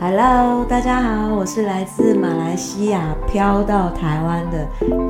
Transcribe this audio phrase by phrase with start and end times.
[0.00, 4.64] Hello，大家好，我是来自马来西亚飘到台湾的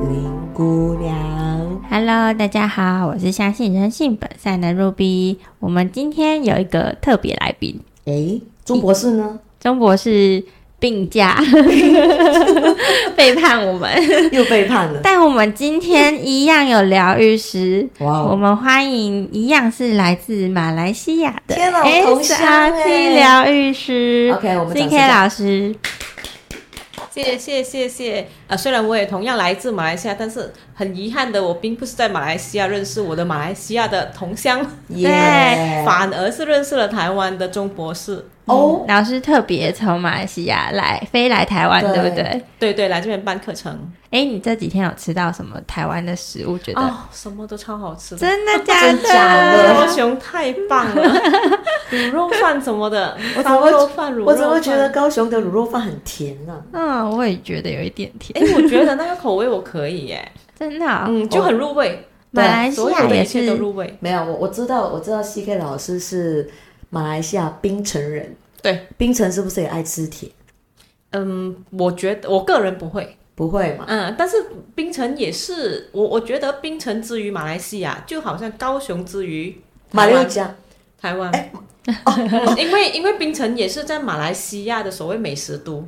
[0.09, 1.79] 林姑娘。
[1.87, 5.37] Hello，大家好，我是相信人性本善的 Ruby。
[5.59, 9.37] 我们今天有一个特别来宾，诶，钟博士呢？
[9.59, 10.43] 钟博士。
[10.79, 11.37] 病假
[13.15, 13.91] 背叛我们，
[14.31, 15.01] 又背叛了。
[15.03, 18.23] 但我们今天一样有疗愈师，哇！
[18.23, 24.33] 我们欢迎一样是来自马来西亚的 SRT 疗愈师。
[24.37, 25.75] OK，我们 CK 老师，
[27.13, 28.27] 谢谢谢谢谢。
[28.47, 35.03] 呃，虽然我也同样来自马来西亚，但是很遗憾的，我并不是在马来西亚认识我的马来西亚的同乡，yeah.
[35.03, 38.25] 对，反而是认识了台湾的钟博士。
[38.49, 42.41] 哦、oh, 嗯，老师特别从马来西亚来飞来台湾，对不对？
[42.57, 43.71] 对对，来这边办课程。
[44.09, 46.57] 哎，你这几天有吃到什么台湾的食物？
[46.57, 49.73] 觉得、哦、什么都超好吃的，真的假的？
[49.73, 51.21] 高雄太棒了，
[51.93, 53.71] 卤肉饭什么的，我怎么会
[54.23, 57.05] 我怎么会觉得高雄的卤肉饭很甜呢、啊？
[57.05, 58.43] 嗯，我也觉得有一点甜。
[58.43, 62.05] 哎，我觉得那个口味我可以耶，真的、哦，嗯，就很入味。
[62.31, 63.95] 马来西亚也是都入味。
[63.99, 66.47] 没有，我我知道，我知道 CK 老师是
[66.91, 68.35] 马来西亚槟城人。
[68.61, 70.31] 对，冰城是不是也爱吃甜？
[71.11, 73.85] 嗯，我觉得我个人不会，不会嘛。
[73.87, 74.35] 嗯，但是
[74.75, 79.59] 冰城也是，我我觉得冰城之于马来西亚，就好像高雄之于
[79.91, 80.55] 马六甲，
[81.01, 81.31] 台湾。
[81.31, 81.51] 哎，
[82.05, 85.87] 哦，因为因为冰城也是在马来西亚的所谓美食都。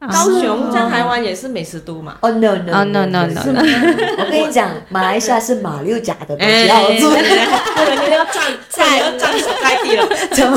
[0.00, 2.16] 高雄在台湾也是美食都嘛？
[2.22, 3.40] 哦、oh, no no oh, no no no！
[3.44, 7.10] 我跟你讲，马来西亚是马六甲的东西，好做。
[7.18, 10.56] 你要站站要站手开地了， 怎么？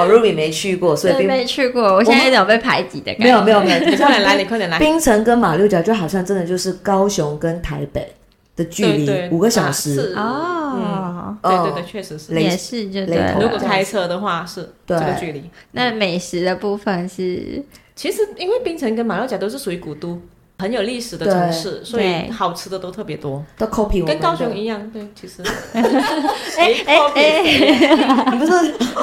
[0.00, 1.82] 哦、oh,，Ruby 没去过，所以没去过。
[1.94, 3.24] 我现在有种被排挤的感觉。
[3.24, 4.78] 没有没有没有，快点来，你快点来。
[4.78, 8.14] 冰城跟马六甲就好像真的就是高雄跟台北
[8.56, 11.36] 的距离五个小时哦。
[11.42, 13.34] 对对对，确实是，也是就对。
[13.40, 15.44] 如果开车的话是这个距离。
[15.72, 17.62] 那美食的部分是。
[17.96, 20.18] 其实，因为冰城跟马六甲都是属于古都，
[20.60, 23.42] 很有历史的城市，所以好吃的都特别多。
[23.56, 25.42] 都 copy 我跟高雄一样，对，其实。
[25.72, 25.82] 哎
[26.86, 28.52] 哎哎， 不是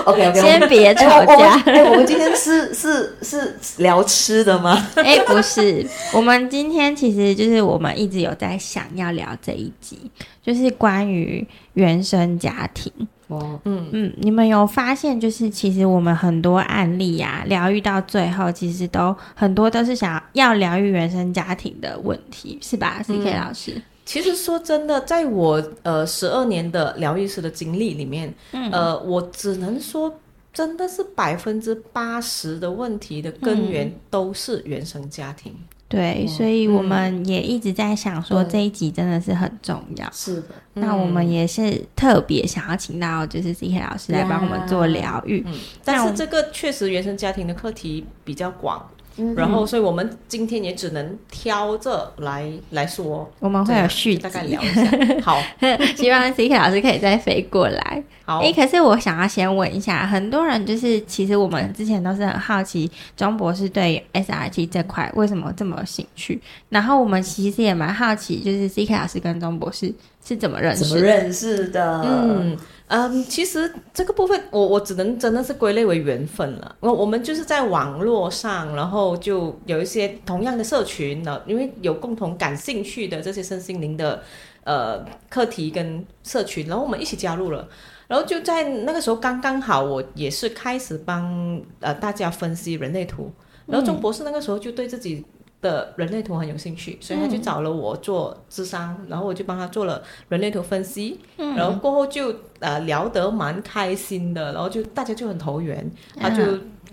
[0.06, 1.60] ，OK OK，先别吵架。
[1.66, 4.88] 哎，我们今天是是是聊吃的吗？
[4.96, 10.12] 哎，不是，我们今天其实就是我们一直有在想要聊这一集，
[10.44, 12.92] 就是关于原生家庭。
[13.28, 30.18] 哦，嗯嗯，你们有发现，就是其实我们很多案例呀、啊，疗愈到最后，其实都很多都是想要疗愈原生家庭的问题，是吧？CK 老师，其实说真的，在我呃十二年的疗愈师的经历里面，嗯，呃，我只能说，
[30.54, 35.54] 真的是百分之八十的问题的根源都是原生家庭。
[35.88, 40.10] 对、嗯，所以我们也一直在想说，这一集真的是很重要。
[40.12, 45.44] 是的，那我们也是特别想要请到就是 CK 老师来帮我们做疗愈。
[45.48, 45.54] 嗯，
[45.86, 48.86] 但是这个确实原生家庭的课题比较广。
[49.36, 53.30] 然后，所以我们今天也只能挑着来来说。
[53.40, 54.84] 我们会有续，大概聊一下。
[55.22, 55.42] 好，
[55.98, 58.04] 希望 CK 老师可以再飞过来。
[58.26, 66.42] 好，哎，可是我想要先问一下，很多人就是其实我们之前都是很好奇，钟博士对 SRT 这块为什么这么有兴趣？
[66.70, 70.84] 然后我们其实也蛮好奇，就是 CK 老师跟钟博士是怎么认识？
[70.84, 72.02] 怎么认识的？
[72.06, 72.58] 嗯。
[72.90, 76.76] 嗯，其实这个部分我我只能真的是归类为缘分了。
[76.80, 84.24] 我我们就是在网络上，然后就有一些同样的社群呢，因为有共同感兴趣的这些身心灵的
[84.64, 87.68] 呃课题跟社群，然后我们一起加入了。
[88.08, 93.30] 然后就在那个时候刚刚好，我也是开始帮呃大家分析人类图，
[93.66, 95.26] 然后钟博士那个时候就对自己。
[95.68, 106.42] 的人类图很有兴趣，所以他就找了我做智商，嗯，然后我就帮他做了人类图分析，嗯、然后过后就呃聊得蛮开心的，然后就大家就很投缘，他就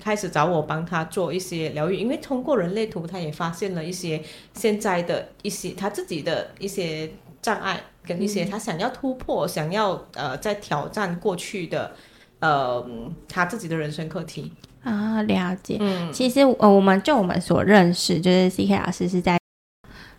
[0.02, 4.20] 开始找我帮他做一些疗愈，因为通过人类图，他也发现了一些
[4.54, 7.10] 现在的一些他自己的一些
[7.40, 11.92] 障碍跟一些他想要突破、嗯、想要呃在挑战过去的
[12.40, 12.84] 呃
[13.28, 14.52] 他自己的人生课题。
[14.84, 15.78] 啊，了解。
[15.80, 19.38] 嗯，其实呃，我们就我们所认识，就是 CK 老师是在，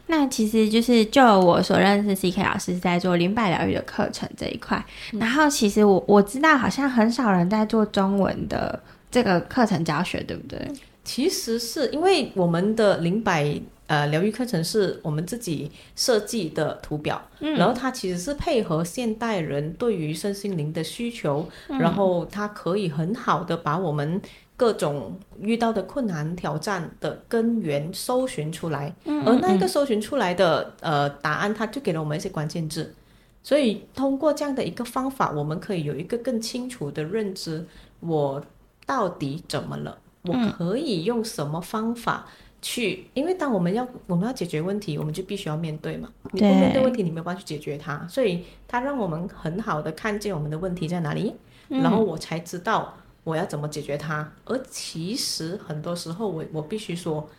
[0.08, 4.84] 那其实就是就我所认识，CK 老师是在做灵摆疗愈的课程这一块。
[5.14, 5.20] 嗯。
[5.20, 10.60] 然后其实我我知道，好像很少人在做中文的这个课程教学，对不对？
[11.04, 13.60] 其实是因为我们的灵摆。
[13.88, 24.20] 呃，疗愈课程是我们自己设计的图表，嗯，然后它其实是配合现代人对于身心灵的需求，嗯，然后它可以很好的把我们
[24.58, 32.96] 各种遇到的困难挑战的根源搜寻出来，嗯，而那个搜寻出来的呃答案，它就给了我们一些关键字，
[33.44, 37.66] 所以通过这样的一个方法，我们可以有一个更清楚的认知，
[38.00, 38.44] 我
[38.86, 39.98] 到底怎么了。
[40.28, 42.26] 我可以用什么方法
[42.60, 43.04] 去？
[43.04, 46.10] 嗯、因为当我们要我们要解决问题，我们就必须要面对嘛。
[46.32, 48.08] 你不面对问题，你没有办法去解决它。
[48.08, 51.36] 所以它让我们很好的看见我们的问题在哪里，
[51.70, 52.92] 嗯、然后我才知道
[53.26, 54.32] 我要怎么解决它。
[54.46, 57.30] 而其实很多时候我，我我必须说，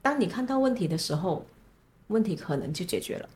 [0.00, 1.44] 当你看到问题的时候，
[2.06, 3.28] 问题可能就解决了，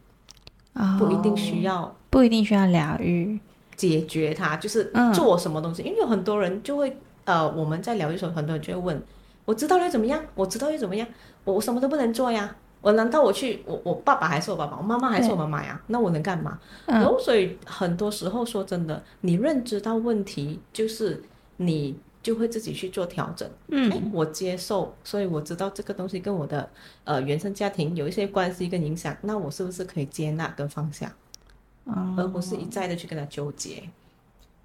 [0.72, 3.38] 哦、不一定需要，不一定需要疗愈。
[3.76, 9.02] 解决它就是做什么东西，嗯、因为有很多人就会呃，我们在疗愈的时候，很多人就会问：
[9.44, 10.22] 我知道要怎么样？
[10.34, 11.06] 我知道又怎么样？
[11.44, 12.56] 我我什么都不能做呀？
[12.80, 15.80] 我难道我去我我爸爸还是我爸爸，我妈妈还是我妈妈呀？
[15.86, 16.58] 那我能干嘛？
[16.86, 21.22] 嗯、然后所以很多时候说真的，你认知到问题，就是
[21.56, 23.48] 你就会自己去做调整。
[23.68, 26.68] 嗯，哎，我接受，所以我知道这个东西跟我的
[27.04, 31.12] 呃原生家庭有一些关系跟影响，那我是不是可以接纳跟放下？
[32.16, 33.82] 而不是一再的去跟他纠结，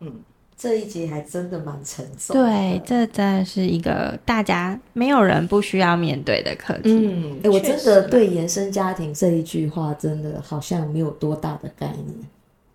[0.01, 0.19] 嗯，
[0.55, 2.35] 这一集还真的蛮沉重。
[2.35, 6.91] 对，这真的是一个大家没有人不需要面对的课题。
[6.93, 12.15] 嗯，欸、我真的对原生家庭这一句话真的好像没有多大的概念。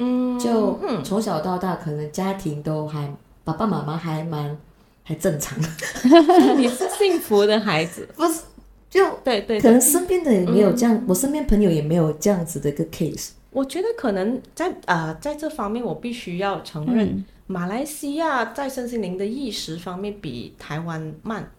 [0.00, 3.09] 嗯，就从小到大，可能家庭都还
[3.44, 4.56] 爸爸妈妈还蛮
[5.02, 5.58] 还正常。
[6.56, 8.42] 你是幸福的孩子， 不是？
[8.88, 13.30] 就对，对对，可能身边的人没有这样，嗯、我身边朋友也没有这样子的一个 case。
[13.50, 21.50] 我觉得可能在啊、呃，在这方面，我必须要承认，嗯、马来西亚在身心灵的意识方面比台湾慢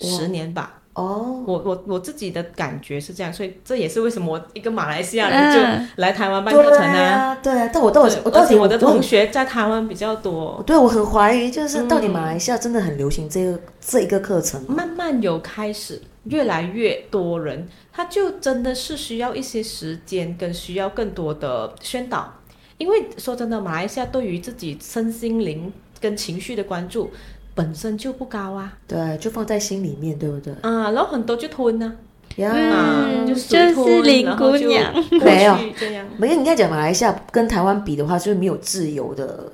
[0.00, 0.80] 十年吧。
[0.96, 7.36] 哦，我我我自己的感觉是这样，所以这也是为什么我一个马来西亚人就来台湾办课程呢？
[7.42, 10.62] 对啊，但我到底我到底我的同学在台湾比较多。
[10.66, 16.00] 对，我很怀疑，就是到底马来西亚真的很流行这个、嗯、这一个课程，慢慢有开始。
[16.24, 22.34] 越来越多人，他就真的是需要一些时间，跟需要更多的宣导。
[22.78, 27.12] 因为说真的，马来西亚对于自己身心灵跟情绪的关注
[27.56, 28.72] 本身就不高啊。
[28.86, 30.52] 对，就放在心里面，对不对？
[30.62, 31.92] 啊，然后很多就吞呢、
[32.36, 36.06] 啊，呀、嗯，就是林姑娘没有这样。
[36.16, 39.50] 没有，你应该讲马来西亚跟台湾比的话，就是没有自由的。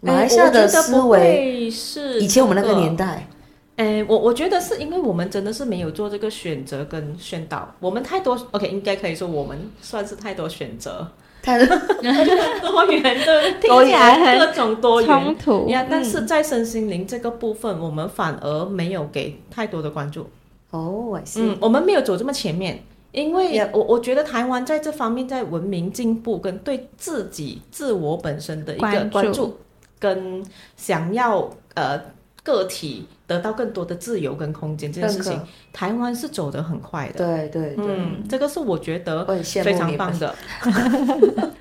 [0.00, 3.28] 马来西亚的思维是以前我们那个年代。
[3.76, 11.08] 哎，我我觉得是因为我们真的是没有做这个选择跟宣导，我们太多，OK，应该可以说我们算是太多选择，
[11.42, 11.76] 太多。
[12.62, 15.68] 多元的，听起来各种多元冲突。
[15.68, 15.86] 呀。
[15.90, 20.28] 但是在身心灵这个部分，我们反而没有给太多的关注。
[20.70, 29.58] 哦，嗯，我们没有走这么前面，因为我我觉得台湾在这方面在文明进步跟对自己自我本身的一个关注，
[29.98, 30.42] 跟
[30.76, 32.00] 想要呃
[32.42, 33.06] 个体。
[33.24, 35.40] 得到更多的自由跟空间这件事情，
[35.72, 37.14] 台湾是走得很快的。
[37.14, 39.24] 对对对，嗯，这个是我觉得
[39.64, 40.34] 非常棒的，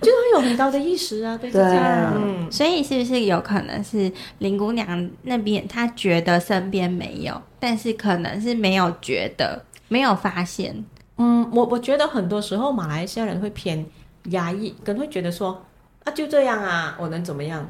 [0.02, 2.14] 就是有很高的意识啊，对这样。
[2.18, 10.84] 嗯，所以是不是有可能是林姑娘那边，她觉得身边没有，但是可能是没有觉得，没有发现。
[11.20, 13.86] 嗯，我我觉得很多时候马来西亚人会偏
[14.32, 15.64] 压抑，可能会觉得说
[16.04, 17.66] 啊，就这样啊，我能怎么样？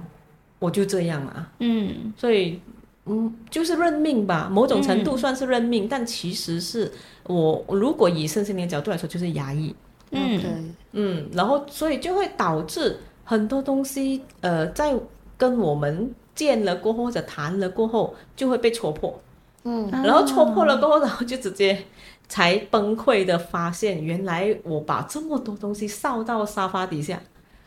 [0.57, 1.51] 我就这样啊。
[1.59, 2.59] 嗯，所以。
[3.05, 6.91] 嗯，就是认命吧，某种程度算是认命，嗯、但其实是
[7.23, 9.75] 我如果以身心灵的角度来说，就是压抑。
[10.11, 14.93] 嗯.嗯，然后所以就会导致很多东西，呃，在
[15.37, 19.19] 跟我们见了过后或者谈了过后，就会被戳破。
[19.63, 21.85] 嗯，然后戳破了过后，然后就直接
[22.27, 27.21] 才崩溃的发现，原来我把这么多东西扫到沙发底下。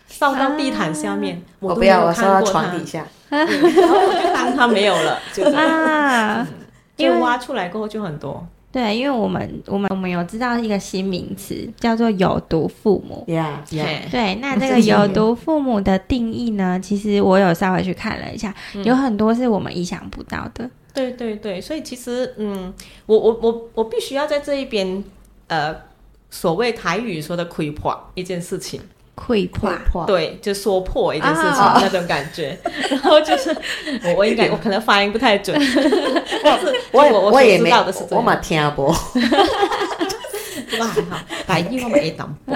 [0.06, 6.46] 扫到地毯下面，啊、我不要，我放到床底下， 然后我就当它没有了， 就是啊，
[6.96, 8.46] 因为挖出来过后就很多。
[8.70, 13.24] 对，因为我们我们我们有知道一个新名词叫做有毒父母。
[13.28, 14.10] Yeah, yeah.
[14.10, 16.80] 对，那 这个有毒父母的定义呢？
[16.82, 20.68] 其实我有稍微去看了一下，嗯、有很多是我们意想不到的。
[20.92, 22.74] 对对对，所以其实嗯，
[23.06, 25.04] 我我我我必须要在这一边
[25.46, 25.72] 呃，
[26.30, 28.80] 所谓台语说的亏破一件事情。
[29.16, 32.58] 溃破，对，就说破一件事情 那种感觉，
[32.90, 33.56] 然后就是
[34.04, 35.56] 我我应该我可能发音不太准，
[36.42, 38.86] 但是我我我也知道的是这样，我嘛听不，
[40.78, 42.54] 哇还好，把英文没挡破，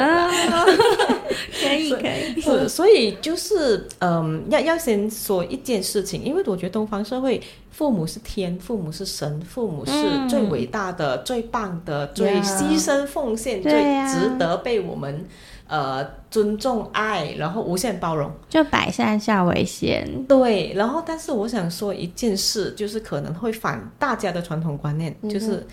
[1.60, 9.92] 可以可以，是所以就是嗯，要要先说一件事情，因为我觉得东方社会父母是天，父母是神，父母是
[10.28, 13.72] 最伟大的、最棒的、最牺牲奉献、最
[14.08, 15.24] 值得被我们。
[15.68, 20.24] 呃，尊重、爱，然后无限包容，就百善孝为先。
[20.26, 25.66] 对，然后但是我想说一件事，就是可能会反大家的传统观念，嗯、就是，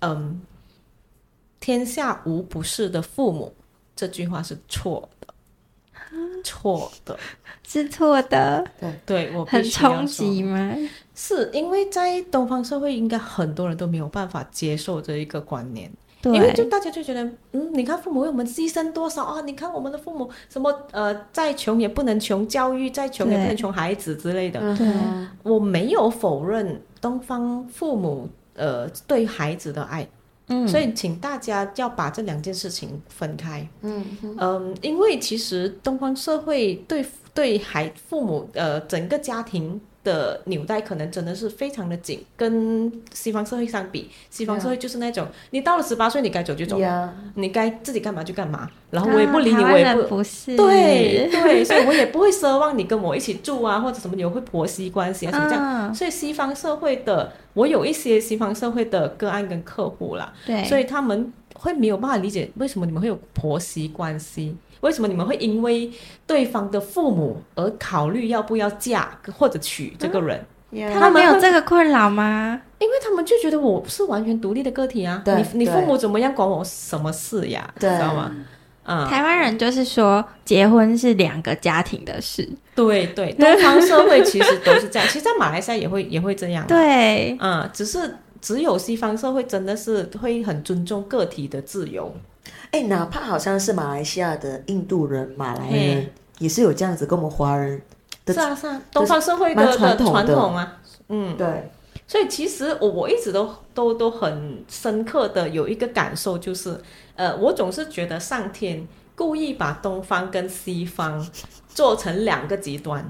[0.00, 0.40] 嗯，
[1.60, 3.54] 天下无不是的父母
[3.94, 5.28] 这句话是错的。
[6.42, 7.18] 错的，
[7.66, 8.66] 是错的。
[8.80, 10.74] 对，对我很冲击吗？
[11.14, 15.92] 是因为在东方社会，应该很多人都没有办法接受这一个观念。
[16.20, 17.22] 对，因为就大家就觉得，
[17.52, 19.40] 嗯，你看父母为我们牺牲多少啊？
[19.42, 24.60] 你看我们的父母什么呃，再穷也不能穷教育，再穷也不能穷孩子之类的。
[24.76, 24.86] 对，
[25.42, 30.08] 我没有否认东方父母呃对孩子的爱。
[30.50, 33.68] 嗯，所以请大家要把这两件事情分开。
[33.82, 37.04] 嗯嗯、呃，因为其实东方社会对
[37.34, 46.78] 对孩父母呃整个家庭的纽带可能真的是非常的紧，跟西方社会相比，西方社会就是那种.你到了十八岁你该走就走.
[47.34, 50.22] 你该自己干嘛就干嘛，然后我也不理你，啊、我也不，
[50.56, 55.62] 对对，所以我也不会奢望你跟我一起住啊，或者什么有会婆媳关系啊什么这样。
[55.62, 64.56] 啊、所以西方社会的，我有一些西方社会的个案跟客户啦，对，所以他们会没有办法理解为什么你们会有婆媳关系。
[64.80, 65.90] 为什么你们会因为
[66.26, 70.44] 对方的父母而考虑要不要嫁或者娶这个人？
[70.70, 72.60] 嗯、他们没有这个困扰吗？
[72.78, 77.72] 因为他们就觉得我是完全独立的个体啊，你你父母怎么样，管我什么事呀？
[77.80, 78.30] 对知道吗？
[78.84, 82.48] 嗯，台湾人就是说结婚是两个家庭的事。
[82.74, 86.66] 对对，东方社会其实都是这样， 其实在马来西亚也会也会这样。
[86.66, 92.14] 对，嗯，只是只有西方社会真的是会很尊重个体的自由。
[92.70, 97.80] 哎，哪怕好像是马来西亚的印度人、马来人，嘿也是有这样子跟我们华人
[98.24, 98.34] 的。
[98.34, 100.80] 是啊，是啊，东方社会的传统，传统啊。
[101.08, 101.70] 嗯，对。
[102.06, 106.78] 所以其实我我一直都都都很深刻的有一个感受，就是
[107.16, 111.26] 呃，我总是觉得上天故意把东方跟西方
[111.68, 113.00] 做成两个极端，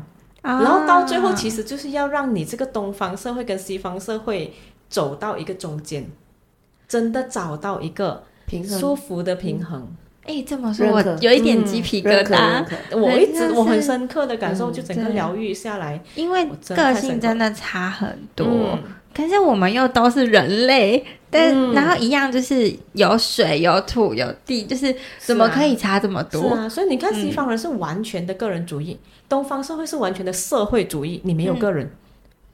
[0.42, 4.54] 啊、然后到最后其实就是要让你这个东方社会跟西方社会
[4.88, 6.10] 走到一个中间，
[6.86, 8.24] 真的找到一个。
[8.66, 9.88] 舒服的平衡，
[10.24, 12.64] 哎，这么说我有一点鸡皮疙瘩。
[12.92, 18.78] 我一直我很深刻的感受，就整个疗愈下来，因为个性真的差很多。
[19.14, 26.50] 可是我们又都是人类，但然后一样就是有水有土有地，就是怎么可以差这么多？
[26.50, 28.96] 啊，所以你看，西方人是完全的个人主义，
[29.28, 31.20] 东方社会是完全的社会主义。
[31.24, 31.90] 你没有个人，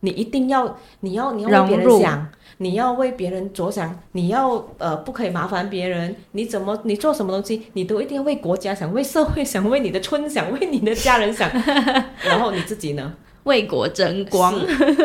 [0.00, 2.28] 你一定要你要你要为别人想。
[2.58, 6.14] 你要为别人着想，你要呃不可以麻烦别人。
[6.32, 11.50] 你怎么你做什么东西，你都一定要为国家想，为社会想，为你的村想，为你的家人想。
[12.23, 13.14] 然后你自己呢？
[13.44, 14.54] 为国争光。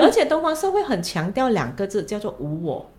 [0.01, 2.89] 而且东方社会很强调两个字，叫做无我、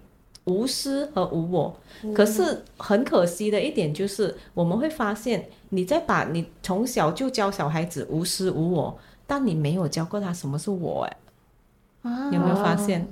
[0.44, 1.76] 无私和无我。
[2.02, 11.16] 嗯、可是很可惜的一点就是，我们会发现你在把你从小就教小孩子无私无我，但你没有教过他什么是我哎。
[12.02, 13.06] 啊、有没有发现？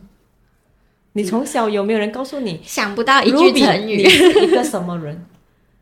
[1.18, 4.04] 你从小有没有人告诉你想不到一句成语？
[4.04, 5.20] 你是一个什么人？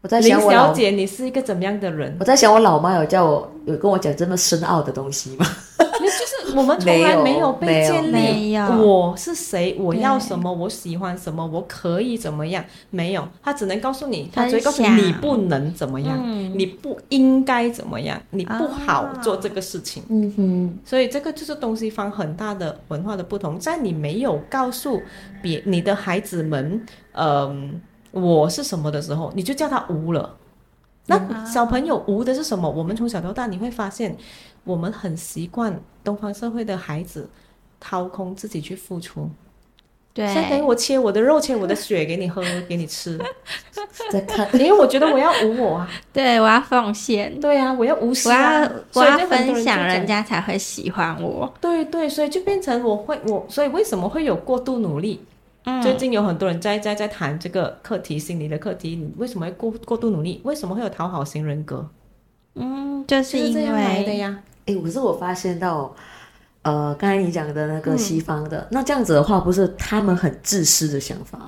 [0.07, 2.17] 我在想，林小姐，你是一个怎么样的人？
[2.21, 5.45] 我在想，我老妈有叫我有跟我讲这么深奥的东西吗？
[5.99, 9.77] 就是我们从来没有被建立，我是谁？
[9.81, 10.53] 我要什么？
[10.53, 11.45] 我喜欢什么？
[11.45, 12.65] 我可以怎么样？
[12.91, 16.17] 没有，他只能告诉你，他只会告诉你，你不能怎么样，
[16.57, 20.05] 你不应该怎么样，你不好做这个事情。
[20.09, 25.03] 嗯哼，所以这个就是东西方很大的文化的不同，在你没有告诉
[25.43, 26.81] 别你的孩子们，
[27.15, 27.81] 嗯，
[28.21, 30.37] 我是什么的时候，你就叫他无了。
[31.07, 32.69] 那小朋友无的是什么？
[32.69, 34.17] 我们从小到大你会发现。
[34.65, 37.31] 我们很习惯东方社会的孩子
[37.79, 39.31] 掏空自己去付出，
[40.13, 43.17] 对，先给我切我的肉，切我的血给你喝， 给你吃，
[44.11, 55.25] 在看，因为我觉得我要无我啊， 对，我要奉献，对啊，我要无私啊，我要我要分享，人家才会喜欢我，对对，所以就变成我会我，所以为什么会有过度努力？
[55.67, 60.41] 嗯，最近有很多人在在在谈这个课题，心理的课题，你为什么会过过度努力？
[60.45, 61.89] 为什么会有讨好型人格？
[62.55, 64.39] 嗯，就是因为这样来的呀。
[64.67, 65.93] 哎，可是我发现到，
[66.63, 71.39] 呃，刚才你讲的那个西方的，嗯、那这样子的话，不是他们很自私的想法？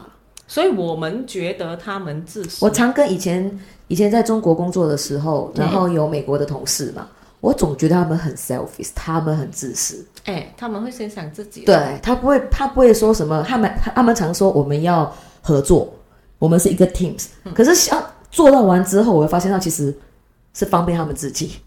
[0.49, 2.65] 所以我们觉得他们自私。
[2.65, 3.57] 我常跟以前
[3.87, 10.05] 以前在中国工作的时候，然后有美国的同事嘛，对我总觉得他们很 selfish，他们很自私。
[10.25, 11.63] 哎，他们会先想自己。
[11.63, 13.45] 对，他不会，他不会说什么。
[13.47, 15.93] 他们他们常说我们要合作，
[16.39, 17.27] 我们是一个 teams。
[17.45, 19.97] 嗯、可是想做到完之后，我会发现到其实
[20.53, 21.61] 是方便他们自己。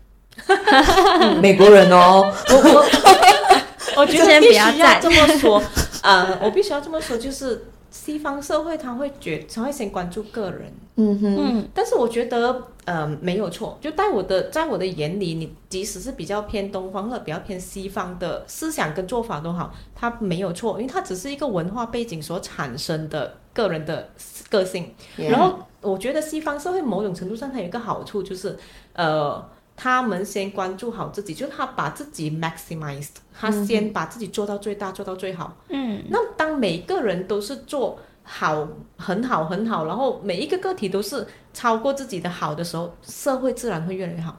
[1.41, 5.57] 美国人哦，我我我觉得必须要这么说
[6.01, 24.09] 啊、 呃，我必须要这么说，就是西方社会他会觉他会先关注个人，嗯哼，嗯，但是我觉得呃没有错，就在我的在我的眼里，你即使是比较偏东方或者比较偏西方的思想跟做法都好，它没有错，因为它只是一个文化背景所产生的个人的
[24.49, 24.93] 个性。
[25.17, 28.57] 然后我觉得西方社会某种程度上它有一个好处就是
[28.93, 29.43] 呃。
[29.73, 35.57] 他们先关注好自己，就是他把自己 maximize，他先把自己做到最大，做到最好。
[35.69, 37.97] 嗯，那当每个人都是做
[38.33, 44.37] 好，很好，很好，然后每一个个体都是超过自己的好的时候，社会自然会越来越好。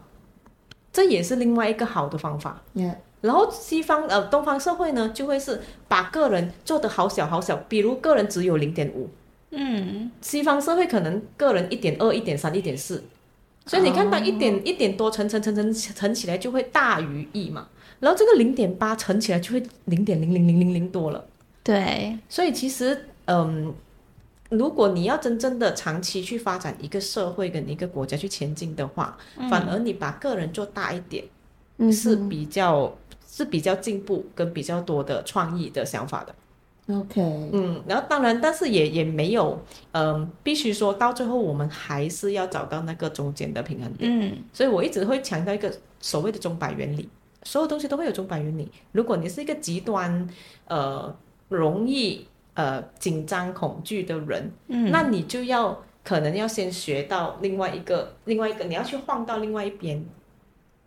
[0.90, 2.62] 这也是另外一个好的方法。
[2.74, 2.94] Yeah.
[3.20, 9.10] 然后西方呃东方社会呢，就会是把个人做得好小好小，比如个人只有零点五，
[9.50, 13.04] 嗯，西方社会可能个人一点二、一点三、一点四，
[13.66, 14.66] 所以你看，到一点、oh.
[14.66, 17.68] 一点多乘乘乘乘乘起来就会大于一嘛，
[18.00, 21.24] 然后这个零点八乘起来就会零点零零零零零多了。
[21.62, 23.74] 对，所以其实嗯。
[24.50, 31.24] 如果你要真正的长期去发展一个社会跟一个国家去前进的话，嗯、反而你把个人做大一点，
[31.78, 32.94] 嗯、是比较
[33.26, 36.94] 是比较进步跟比较多的创意的想法的。
[36.94, 39.58] OK，嗯，然后当然，但是也也没有，
[39.92, 44.20] 嗯、呃，必须说到最后，我们还是要找到那个中间的平衡点。
[44.20, 47.08] 嗯，所以我一直会强调一个所谓的钟摆原理，
[47.44, 48.70] 所有东西都会有钟摆原理。
[48.92, 50.28] 如果你是一个极端，
[50.66, 51.16] 呃，
[51.48, 52.26] 容易。
[52.54, 60.04] 呃，紧张恐惧的人，嗯，那你就要可能要先学到另外一个，另外一个，你要去晃到另外一边，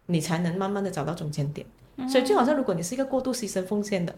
[0.05, 1.65] 你才能慢慢的找到中间点。
[1.95, 4.13] 嗯，所以就好像如果你是一个过度牺牲奉献的，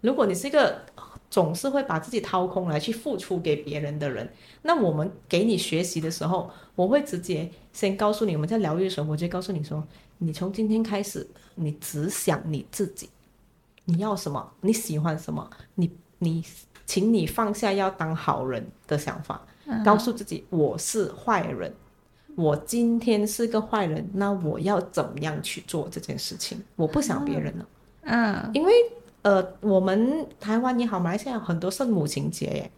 [0.00, 0.82] 如果你是一个
[1.30, 4.28] 总是会把自己掏空来去付出给别人的人，
[4.62, 9.86] 那我们给你学习的时候，我会直接先告诉你，我们在疗愈的时候，我就告诉你说，
[10.18, 13.08] 你从今天开始，你只想你自己，
[13.84, 15.88] 你要什么，你喜欢什么，你。
[16.18, 16.44] 你，
[16.86, 21.72] 请你放下要当好人的想法，嗯、告诉自己我是坏人，
[22.36, 26.60] 我今天是个坏人，那我要怎么样去做这件事情？
[26.76, 27.66] 我不想别人了，
[28.02, 28.72] 嗯，因为
[29.22, 32.70] 呃，我们台湾也好，马来西亚很多圣母情节耶，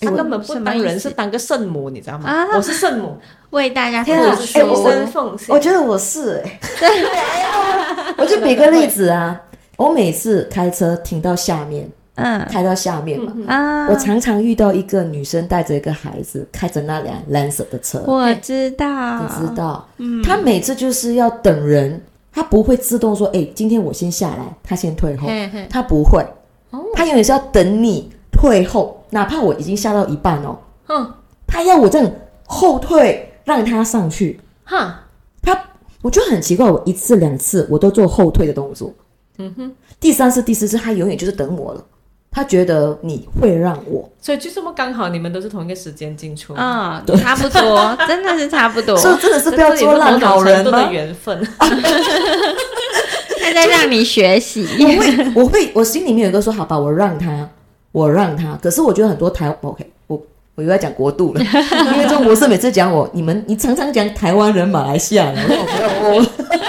[0.00, 2.30] 他根本不当人，是当个圣母，你知道吗？
[2.30, 3.18] 啊、我是圣母，
[3.50, 5.52] 为大家天啊，牺牲奉献。
[5.52, 6.40] 我觉得我是
[6.80, 9.40] 哎，我就比个例子啊，
[9.76, 11.90] 我每次开车停到下面。
[12.18, 13.32] 嗯，开到下面嘛。
[13.46, 18.02] 啊，我常常遇到一个女生带着一个孩子，开着那辆蓝色的车。
[18.06, 19.86] 我知道，你知道。
[19.98, 22.00] 嗯，她每次就是要等人，
[22.32, 25.28] 她不会自动说：“哎，今天我先下来，她先退后。”
[25.70, 26.24] 她不会。
[26.70, 30.58] 哦，她永远是要等你退后，哪怕我已经下到一半哦。
[30.88, 31.14] 嗯，
[31.46, 32.10] 她要我这样
[32.44, 34.40] 后退，让她上去。
[34.64, 35.00] 哈，
[35.40, 35.58] 她，
[36.02, 38.92] 我觉得很奇怪，我一次两次我都做后退的动作。
[39.38, 41.84] 嗯哼，第三次、第四次，她永远就是等我了。
[42.30, 50.84] 他觉得你会让我，所以就这么刚好，你们都是同一个时间进出啊，对，差不多， 真的是差不多，所以真的是不要做烂好人吗？
[50.84, 54.66] 的缘分， 他在让你学习。
[54.78, 57.48] 我会，我会，我心里面有个说，好吧，我让他，
[57.92, 58.56] 我让他。
[58.62, 60.20] 可是我觉得很多台，OK，我
[60.54, 66.24] 我又要讲国度了，因为中国是每次讲我，你们，你常常讲台湾人、马来西亚人，我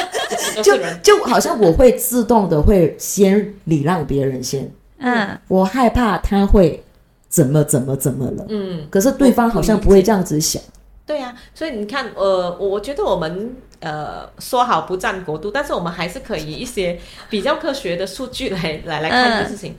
[0.64, 4.72] 就就好像我会自动的会先礼让别人先。
[5.00, 6.84] 嗯，我害怕他会
[7.28, 8.46] 怎么怎么怎么了。
[8.50, 10.62] 嗯，可是对方好像不会这样子想。
[11.06, 19.76] 对呀、啊，所以你看，呃，我觉得我们呃说好不占国度，但是我们还是可以一些比较科学的数据来来来看这个事情。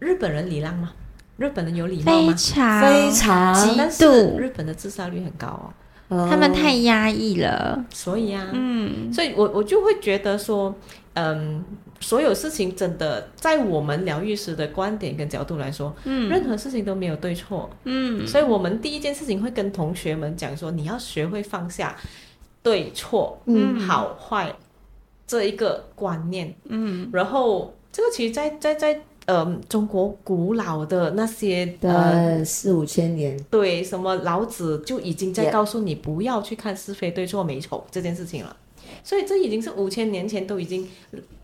[0.00, 0.92] 嗯、日本人礼让吗？
[1.36, 2.32] 日本人有礼貌吗？
[2.32, 5.72] 非常非常，但是日本的自杀率很高哦。
[6.10, 10.74] 他们太压抑了，所以啊，嗯，所以我我就会觉得说，
[11.14, 11.64] 嗯，
[12.00, 21.96] 所有事情真的在我们疗愈师的观点跟角度来说，嗯，任何事情都没有对错，嗯，所以我们第一件事情会跟同学们讲说，你要学会放下
[22.62, 24.52] 对错，嗯，好坏
[25.26, 29.00] 这一个观念，嗯，然后这个其实在在在。
[29.26, 38.56] 呃，中国古老的那些呃四五千年，对，什么老子就已经在告诉你不要去看是非对错美丑这件事情了，
[39.04, 40.88] 所以这已经是五千年前都已经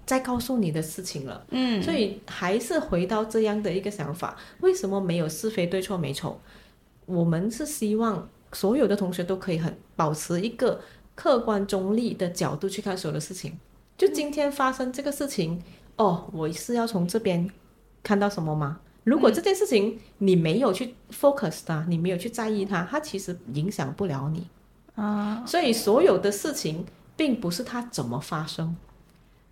[0.04, 1.44] 在告诉你的事情了。
[1.50, 6.40] 嗯，所以还是回到这样的一个想法，为什么没有是非对错美丑？
[7.04, 10.80] 我们是希望所有的同学都可以很保持一个
[11.14, 13.56] 客观中立的角度去看所有的事情。
[13.96, 15.62] 就今天发生这个事情，
[15.96, 17.48] 哦，我是要从这边。
[18.06, 18.78] 看到什么吗？
[19.02, 24.46] 如果这件事情你没有去 focus 它，你没有去在意它，它其实影响不了你
[24.94, 25.42] 啊。
[25.44, 26.84] 所以所有的事情
[27.16, 28.76] 并不是它怎么发生，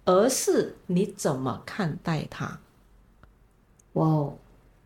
[0.05, 2.61] 而是你怎么看待它。
[3.95, 4.35] 哇哦，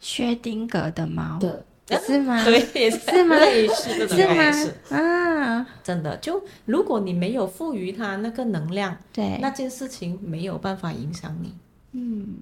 [0.01, 2.41] 薛丁格的猫，对，是吗？
[2.45, 3.37] 对，也是，是吗？
[3.75, 4.99] 是是吗？
[4.99, 11.55] 啊，真的，就如果你没有赋予它那个能量，对，那件事情没有办法影响你。
[11.93, 12.39] 嗯。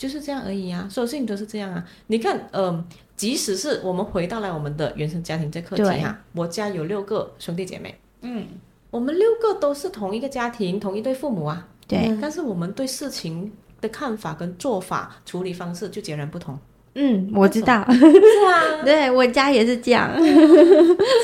[0.00, 1.84] 就是这样而已啊，所有事情都是这样啊。
[2.06, 2.84] 你看，嗯、呃，
[3.14, 8.46] 即使是我们回到来我们的原生家庭这课题啊，我家有六个兄弟姐妹，嗯，
[8.90, 11.68] 我们六个都是同一个家庭，同一对父母啊。
[11.86, 16.58] 对，但是我们对事情的看法跟做法、处理方式就截然不同。
[16.94, 18.06] 嗯，我知道，是
[18.46, 20.10] 啊， 对我家也是这样，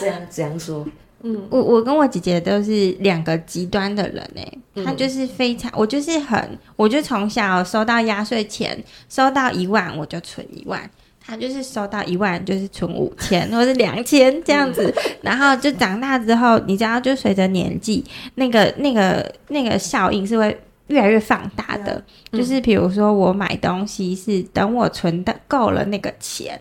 [0.01, 0.87] 这样这样说。
[1.29, 10.89] 嗯，我我跟我姐姐都是两个极端的人哎，她就是非常，我就是很，我就从小收到压岁钱，收到一万我就存一万。
[11.21, 18.05] 她就是收到一万，就是存五千或者两千这样子，然后就长大之后，你知道，就随着年纪，
[18.37, 22.01] 那个那个那个效应是会越来越放大的。
[22.31, 26.57] 就是比如说，我买东西是等我存的够了那个钱，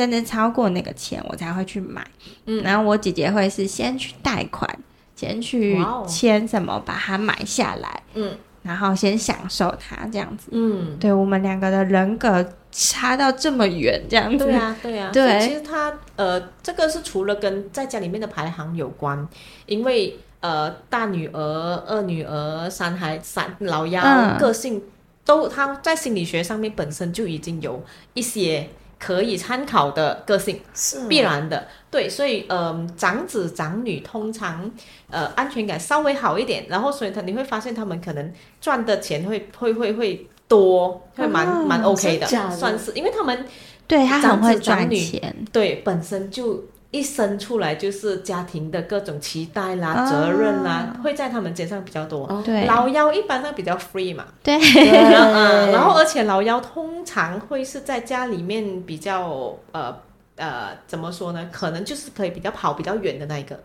[0.00, 2.02] 甚至超过那个钱，我才会去买。
[2.46, 4.66] 嗯，然后我姐姐会是先去贷款，
[5.14, 8.02] 先去签什么把它买下来。
[8.14, 8.32] 嗯。
[8.62, 15.40] 然后先享受它这样子，嗯，对我们两个的人格差到这么远，这样子，对啊，对啊， 对。
[15.40, 19.26] 其实他呃，这个是除了跟在家里面的排行有关，
[19.64, 24.82] 因为呃，大女儿、二女儿、三孩、三老幺、嗯、个性
[25.24, 27.82] 都，他在心理学上面本身就已经有
[28.12, 28.68] 一些。
[29.00, 31.08] 可以参考的个性是。
[31.08, 34.70] 必然的，对，所以嗯、呃，长子长女通常
[35.10, 43.44] 呃安全感稍微好一点，然后所以他你会发现他们可能赚的钱会会会会多，会蛮蛮 OK 的，算是因为他们
[43.88, 46.62] 对他很会赚钱，对本身就。
[46.90, 52.42] 一生出来就是家庭的各种期待啦、责任啦，会在他们肩上比较多。
[52.44, 54.24] 对，老幺一般上比较 free 嘛。
[54.42, 59.96] 对，嗯，然后而且老幺通常会是在家里面比较呃
[60.36, 61.48] 呃怎么说呢？
[61.52, 63.58] 可能就是可以比较跑比较远的那一个。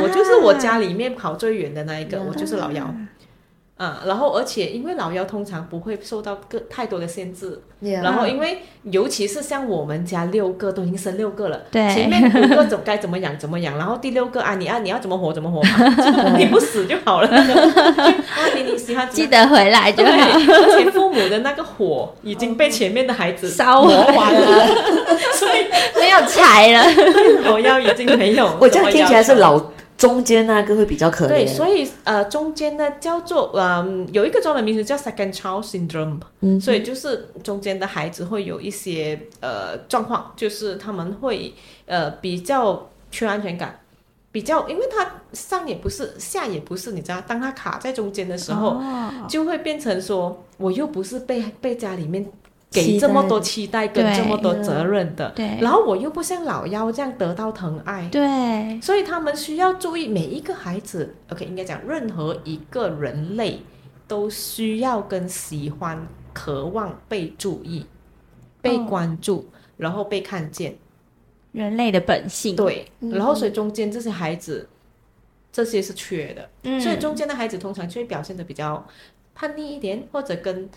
[0.00, 2.94] 我就是我家里面跑最远的那一个，我就是老幺。
[3.78, 8.02] 嗯，然后而且因为老幺通常不会受到个太多的限制，yeah.
[8.02, 24.66] 然后因为尤其是像我们家六个都已经生六个了，对，前面五个总该怎么养怎么养，然后第六个啊，你啊你要怎么活怎么活嘛，你不死就好了， 啊你你喜欢记得回来就好，对，而且父母的那个火已经被前面的孩子烧完了，
[25.34, 25.66] 所以
[26.00, 26.82] 没有柴了，
[27.44, 29.62] 老幺已经没有，我这样听起来是老。
[29.98, 31.28] 中间那个会比较可怜。
[31.28, 36.20] 对，所以呃，中间呢叫做嗯、呃，有一个专门名词叫 second child syndrome。
[36.40, 36.58] 嗯。
[36.60, 41.52] 所以就是中间的孩子会有一些呃状况，就是他们会
[41.86, 43.80] 呃比较缺安全感，
[44.30, 52.24] 比较因为他上也不是下也不是，你知道，当他卡在中间的时候，哦、就会变成说我又不是被被家里面。
[52.70, 61.14] 给这么多期待跟这么多责任的，对，然后我又不像老幺这样得到疼爱，对，所以他们需要注意每一个孩子。
[61.30, 63.62] OK，应该讲任何一个人类
[64.06, 67.86] 都需要跟喜欢、渴望被注意、
[68.60, 69.44] 被关注，哦、
[69.78, 70.76] 然后被看见，
[71.52, 72.54] 人类的本性。
[72.54, 74.68] 对，然后所以中间这些孩子，
[75.50, 78.86] 这些是缺的，嗯，所以中间的孩子通常就会表现的比较
[79.34, 80.68] 叛逆一点，或者跟。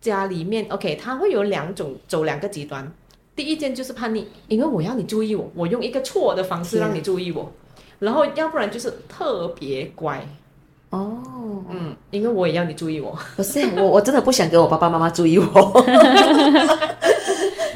[0.00, 2.90] 家里面，OK，他会有两种，走两个极端。
[3.34, 7.52] 第一件就是叛逆，因为我要你注意我，我用一个错的方式让你注意我，
[7.98, 10.26] 然后要不然就是特别乖。
[10.90, 11.18] 哦，
[11.70, 13.16] 嗯，因为我也要你注意我。
[13.36, 15.46] 不是，我我真的不想给我爸爸妈妈注意我。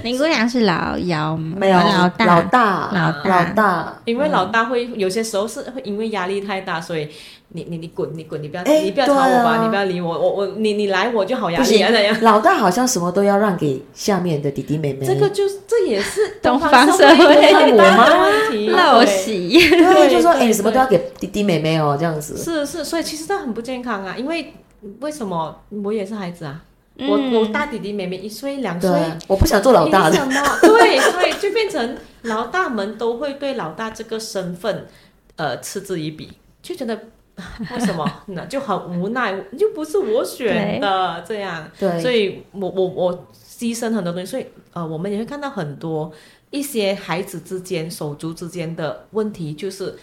[0.02, 3.96] 林姑娘是老幺，没有老大，老大，老大，老大。
[4.04, 7.08] 因为老大会有些时候是会因为压力太大，所以。
[7.54, 12.16] 你你你滚你滚你不要、欸、你不要吵我吧、啊、你不要理我我我你你来我就好压力啊那样。
[12.22, 15.04] 老大好像什么都要让给下面的弟弟妹妹。
[15.04, 18.70] 这个就是这也是 东方社会的问题。
[18.70, 22.38] 陋习，对，就说哎、欸、什么都要给弟弟妹妹哦这样子。
[22.38, 24.54] 是是，所以其实这很不健康啊，因为
[25.00, 26.58] 为什么我也是孩子啊？
[27.02, 28.90] 嗯、我我大弟弟妹妹一岁两岁，
[29.26, 30.16] 我不想做老大的。
[30.62, 34.86] 对，所以就变成老大们都会对老大这个身份
[35.36, 36.98] 呃嗤之以鼻，就觉得。
[37.70, 38.06] 为什么？
[38.28, 46.12] 那就很无奈，又不是我选的，这样，对，所以我我我牺牲很多东西，所以呃，我们也会看到很多
[46.50, 49.96] 一些孩子之间手足之间的问题，就是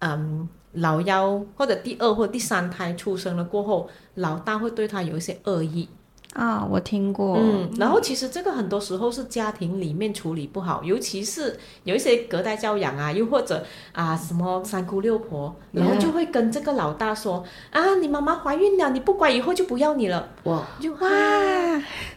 [0.00, 0.46] 嗯，
[0.80, 5.88] 老幺或者第二或第三胎出生了过后，老大会对他有一些恶意。
[6.34, 7.36] 啊，我听过。
[7.40, 20.28] 嗯，然后其实这个很多时候是家庭里面处理不好，尤其是有一些隔代教养啊，又或者啊什么三姑六婆，然后就会跟这个老大说、嗯、啊，你妈妈怀孕了，你不乖以后就不要你了。
[20.44, 21.08] 哇，就哇，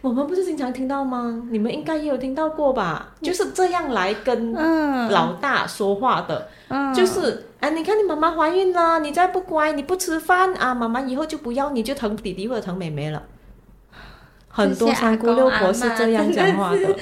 [0.02, 1.42] 我们不是经常听到吗？
[1.50, 3.14] 你们应该也有听到过吧？
[3.22, 4.52] 就是这样来跟
[5.08, 13.22] 老大说话的，嗯、就是啊，你看你妈妈怀孕了，你再不乖，你不吃饭啊，妈妈以后就不要你，就疼弟弟或者疼妹妹了。
[14.54, 16.96] 很多三姑六婆是这样讲话的，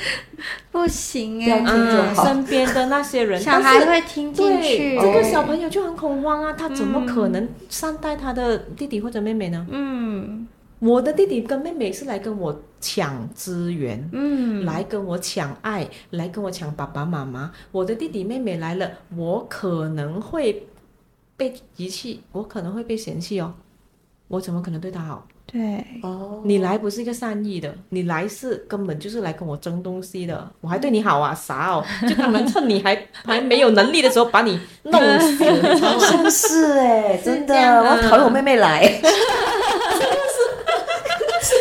[0.70, 9.66] 不行哎、欸，嗯，身边的那些人，小孩会听进去，这个小朋友就很恐慌啊，他怎么可能善待他的弟弟或者妹妹呢？
[9.70, 10.46] 嗯，
[10.81, 17.53] 我的弟弟跟妹妹是来跟我抢资源，嗯，来跟我抢爱，来跟我抢爸爸妈妈。
[17.71, 20.66] 我的弟弟妹妹来了，我可能会
[21.37, 23.53] 被遗弃，我可能会被嫌弃哦，
[24.29, 25.27] 我怎么可能对他好？
[25.53, 30.49] 对哦，你来不是一个善意的，你来是根本就是来跟我争东西的。
[30.61, 31.85] 我还对你好啊，啥哦？
[32.09, 35.45] 就可能趁你还还没有能力的时候把你弄死，
[36.07, 38.81] 是不是哎，真的，我讨厌我妹妹来，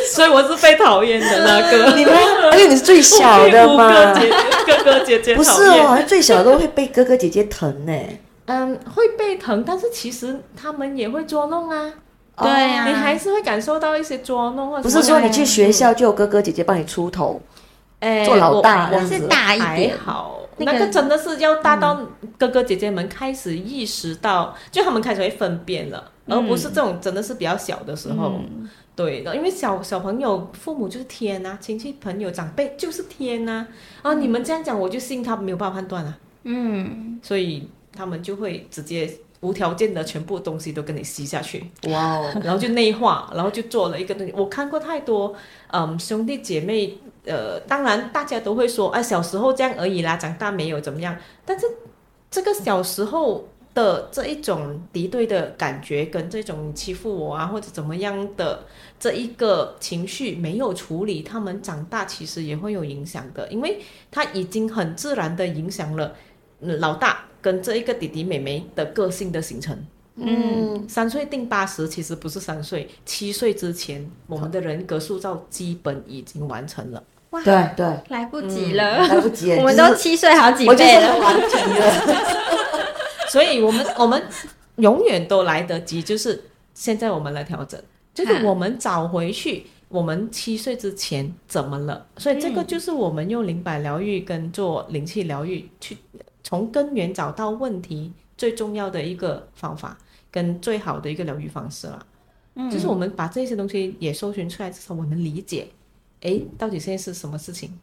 [0.16, 1.96] 所以我是被讨厌的那个。
[1.96, 2.14] 你们，
[2.52, 4.14] 而且你是最小的嘛，
[4.66, 7.94] 哥哥姐姐不是哦，好像最小的都会被哥哥姐姐疼呢。
[8.46, 11.94] 嗯，会被疼，但是其实他们也会捉弄啊。
[12.42, 17.42] 对呀、啊，你还是会感受到一些捉弄，或者不是说你去学校就有哥哥姐姐帮你出头，
[18.00, 22.00] 哎、嗯，做老大，我是大一点，还好，那个真的是要大到
[22.38, 28.70] 哥哥姐姐们开始意识到，嗯、就他们开始会分辨了，嗯、而不是这种真的是比较小的时候，嗯、
[29.04, 33.66] 对的，因为小小朋友父母就是天呐、啊，亲戚朋友长辈就是天呐、
[34.04, 39.10] 啊，啊，你们这样讲我就信他没有办法判断啊，嗯，所以他们就会直接。
[39.42, 42.42] 无条件的全部东西都跟你吸下去，哇哦！
[42.44, 44.34] 然后就内化，然后就做了一个东西。
[44.36, 45.34] 我看过太多，
[45.72, 51.16] 嗯，兄弟姐妹，呃，当然大家都会说，哎，小时候这样而已啦，长大没有怎么样。
[51.46, 51.66] 但是
[52.30, 58.66] 这个小时候的这一种敌对的感觉，跟这种欺负我啊或者怎么样的
[59.00, 63.80] 这一个情绪没有处理，他们长大其实也会有影响的，因为
[64.12, 66.16] 他已经很自然的影响了
[66.60, 67.26] 老大。
[67.42, 69.74] 跟这一个弟弟妹妹的个性的形成，
[70.18, 77.02] 嗯，三岁定八十，其实不是三岁，七岁之前，我们的人格塑造基本已经完成了。
[77.30, 82.16] 哇，对对，来不及了，嗯、来不及了， 我们都七岁好几倍了，完成了。
[83.32, 84.22] 所以我们我们
[84.76, 87.82] 永远都来得及，就是现在我们来调整，
[88.14, 92.06] 就是我们找回去我们七岁之前怎么了。
[92.18, 95.98] 所以这个就是我们用灵摆疗愈跟做灵气疗愈去。
[96.44, 99.98] 从根源找到问题最重要的一个方法，
[100.32, 102.06] 跟最好的一个疗愈方式了。
[102.56, 105.68] 嗯，就是我们把这些东西也搜寻出来之后，我能理解，
[106.22, 107.78] 诶，到底现在是什么事情？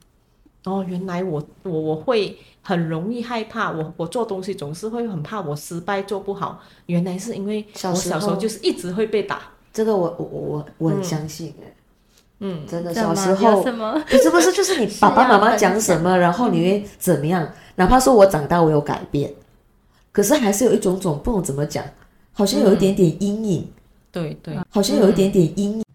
[0.64, 6.60] 哦，原来我我我会很容易害怕，我我做东西总是会很怕我失败做不好。
[6.86, 9.42] 原来是因为我小时候就是一直会被打。
[9.76, 11.74] 这个我我我我很相信诶。
[12.40, 13.62] 嗯，真的小时候
[14.08, 17.46] 不是不是就是你爸爸妈妈讲什么，然后你会怎么样？
[17.74, 19.30] 哪怕说我长大我有改变，
[20.12, 21.84] 可是还是有一种种不懂怎么讲，
[22.32, 23.68] 好像有一点点阴影。
[24.10, 25.86] 对对，好像有一点点阴影。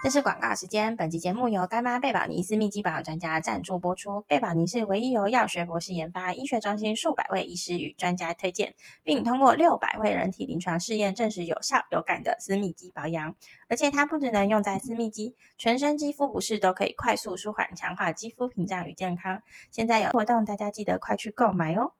[0.00, 0.94] 这是广告时间。
[0.94, 4.20] 本期节目由干妈贝宝尼私密肌保养专家赞助播出。
[4.28, 13.34] 贝宝尼是唯一由药学博士研发，医学中心数百位医师与专家推荐，并通过六百位人体临床试验证实有效有感的私密肌保养。
[13.68, 19.42] 而且它不只能用在私密肌，全身肌肤不适都可以快速舒缓，强化肌肤屏障与健康。
[19.72, 21.90] 现在有活动，大家记得快去购买哦。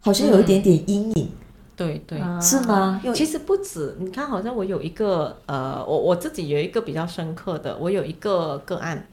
[0.00, 1.32] 好像有一点点阴影。
[1.80, 3.00] 对对，是吗？
[3.14, 9.08] 其实不止，你看，好像我有一个呃，我我自己有一个比较深刻的，我有一个个案，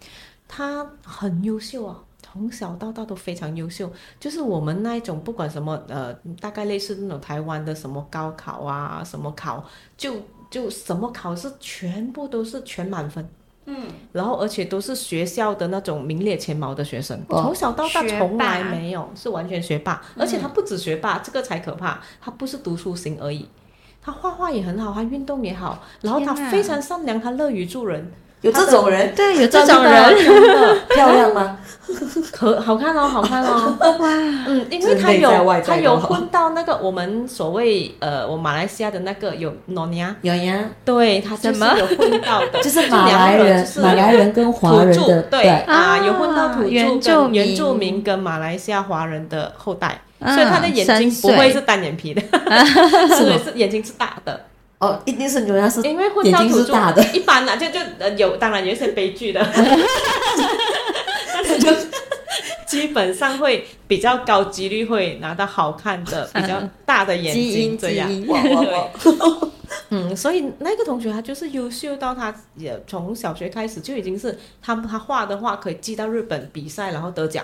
[0.49, 9.63] 他很优秀啊，从小到大都非常优秀，就是我们那一种不管什么呃，大概类似那种台湾的什么高考啊，什么考，
[9.95, 10.15] 就
[10.51, 13.25] 就什么考试全部都是全满分。
[13.67, 13.75] 嗯，
[14.13, 23.47] 然后而且都是学校的那种名列前茅的学生，从小到大从来没有，是完全学霸，而且他不止学霸，这个才可怕，他不是读书型而已，
[24.01, 28.11] 他画画也很好，他运动也好，然后他非常善良，他乐于助人。
[28.41, 30.15] 有这种人，对，有这种人，
[30.89, 31.57] 漂亮吗？
[32.33, 34.09] 可好看哦，好看哦， 哇，
[34.45, 35.31] 嗯，因为他有
[35.65, 48.03] 他有混到那个我们所谓呃，我马来西亚的那个有诺尼亚，有呀，对，他就是有混到的， 就是马来人，马来人跟华人的，对啊，有混到土著跟原住民。
[48.03, 52.21] 跟马来西亚华人的后代，所以他的眼睛不会是单眼皮的，
[53.15, 54.39] 所以是眼睛是大的。
[54.79, 59.43] 哦，一定是人家是因为混到土著的，一般呢、啊、就就呃有，当然有一些悲剧的，
[61.33, 61.71] 但是就
[62.67, 68.07] 基本上会比较高几率会拿到好看的、比较大的眼睛这样。
[68.23, 68.91] 对，
[69.89, 77.43] 嗯，所以那个同学他就是优秀到他也从小学开始就已经是他他画的画可以寄到日本比赛，然后得奖。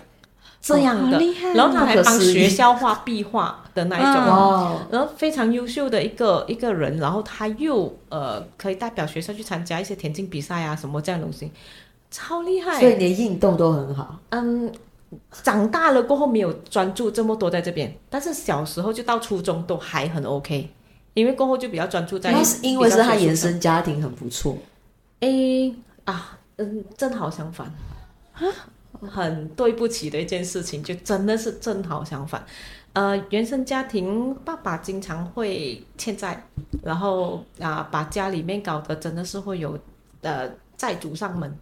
[0.63, 1.19] 这样的，
[1.53, 11.51] 然后他还帮学校画壁画的那一种，然后非常优秀的一个一个人，然后他又呃可以代表学校去参加一些田径比赛啊什么这样东西，
[12.09, 14.17] 超厉害，所以连运动都很好。
[14.29, 14.71] 嗯，
[15.43, 20.69] 长大了过后没有专注这么多在这边，但是小时候就到初中都还很 OK，
[21.13, 22.31] 因为过后就比较专注在。
[22.31, 24.57] 那是因为是他原生家庭很不错。
[25.19, 27.69] 诶啊，嗯，正好相反，
[29.07, 32.43] 很对不起的一件事情，就真的是正好相反。
[32.93, 36.45] 呃，原生家庭爸爸经常会欠债，
[36.83, 39.77] 然后啊、把家里面搞得真的是会有
[40.21, 41.57] 呃债主上门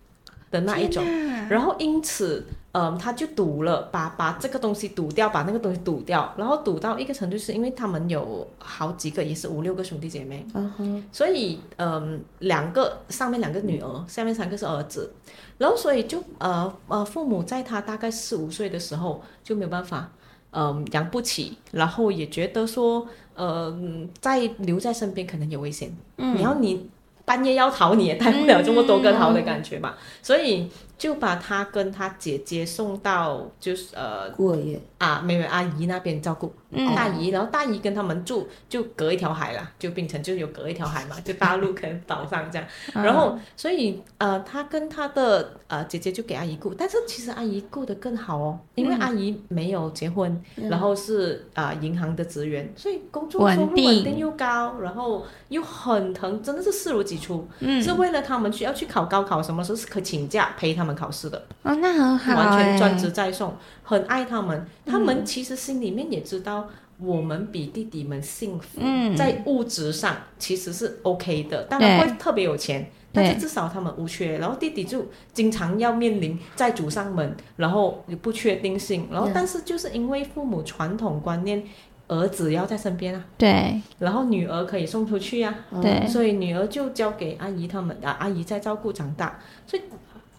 [0.51, 1.03] 的那一种，
[1.49, 15.11] 然后因此，嗯、呃，他就赌了，把把这个东西赌掉，把那个东西赌掉，然后赌到一个程度，是因为他们有好几个，也是五六个兄弟姐妹，嗯哼，所以嗯、呃，两个上面两个女儿，下面三个是儿子，
[15.57, 20.11] 然后所以就呃呃，父母在他大概四五岁的时候就没有办法。
[20.53, 23.73] 嗯，养不起，然后也觉得说，呃，
[24.19, 25.89] 在留在身边可能有危险。
[26.17, 26.89] 嗯，然后你
[27.31, 30.69] 半夜要逃，你也带不了这么多个逃的感觉吧，所以。
[31.01, 34.79] 就把他跟他姐姐送到就是呃孤儿院。
[34.99, 54.19] 啊，妹妹阿姨那边照顾，嗯、大姨，然后大姨跟他们住就隔一条海啦，就变成就有隔一条海嘛， 就大陆跟岛上这样，然后所以呃他跟他的呃姐姐就给阿姨顾，但是其实阿姨顾得更好哦，因为阿姨没有结婚，嗯、然后是啊、呃、银行的职员，所以工作收入稳定。
[54.19, 60.90] 又高，然后又很疼，真的是视如己出，嗯、是为了他们需要去考高考，什么时候是可请假陪他们。
[60.95, 64.65] 考试的哦，那很好，完全专职在送，很爱他们。
[64.85, 66.67] 他们其实心里面也知道，
[66.99, 74.37] 我们比弟弟们幸福，嗯，在物质上其实是 OK 的，当然会特别有钱，但是至少他们无缺。
[74.37, 81.63] 然后弟弟就经常要面临债主上门，然后也不确定性，然后但是就是因为父母传统观念。
[82.07, 89.83] 儿子要在身边啊，对，然后女儿可以送出去啊，对，所以女儿就交给阿姨他们啊，阿姨在照顾长大，所以。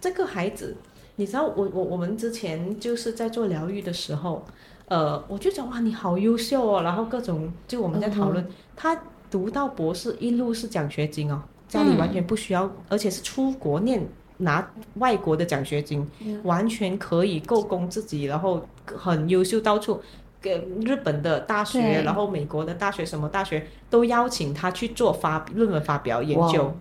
[0.02, 0.76] 这个孩子，
[1.14, 4.44] 你知道我我我们之前就是在做疗愈的时候，
[4.88, 14.04] 呃，我就讲哇，你好优秀哦，然后各种就我们在讨论，嗯、他读到博士一路是奖学金哦，家里完全不需要，嗯、而且是出国念
[14.38, 20.02] 拿外国的奖学金，嗯、完全可以够供自己，然后很优秀，到处
[20.40, 26.74] 给日本的大学，然后美国的大学，什么大学都邀请他去做发论文发表研究。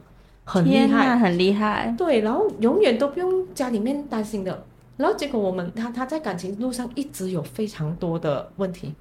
[0.52, 1.96] 很厉害，很厉害。
[1.98, 4.66] 对，然后永远都不用家里面担心的。
[4.98, 8.94] 然后结果我们他他在感情路上一直有非常多的问题，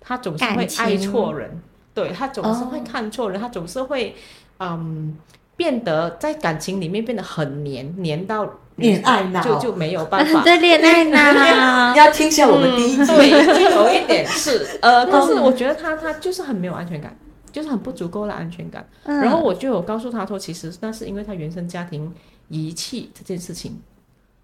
[0.00, 1.50] 他总是会爱错人，
[1.94, 4.14] 对他总是会看错人，哦、他总是会
[4.58, 5.16] 嗯
[5.56, 9.40] 变得在感情里面变得很黏，黏到恋爱脑。
[9.42, 10.42] 就就没有办法。
[10.44, 13.30] 对恋爱脑，你 要听一下我们第一集，对，
[13.74, 17.16] 有一点是呃，但是我觉得他他就是很没有安全感。
[17.56, 22.12] 就是很不足够的安全感，嗯、然后我就有告诉他说，其实那是因为他原生家庭
[22.48, 23.80] 遗弃这件事情，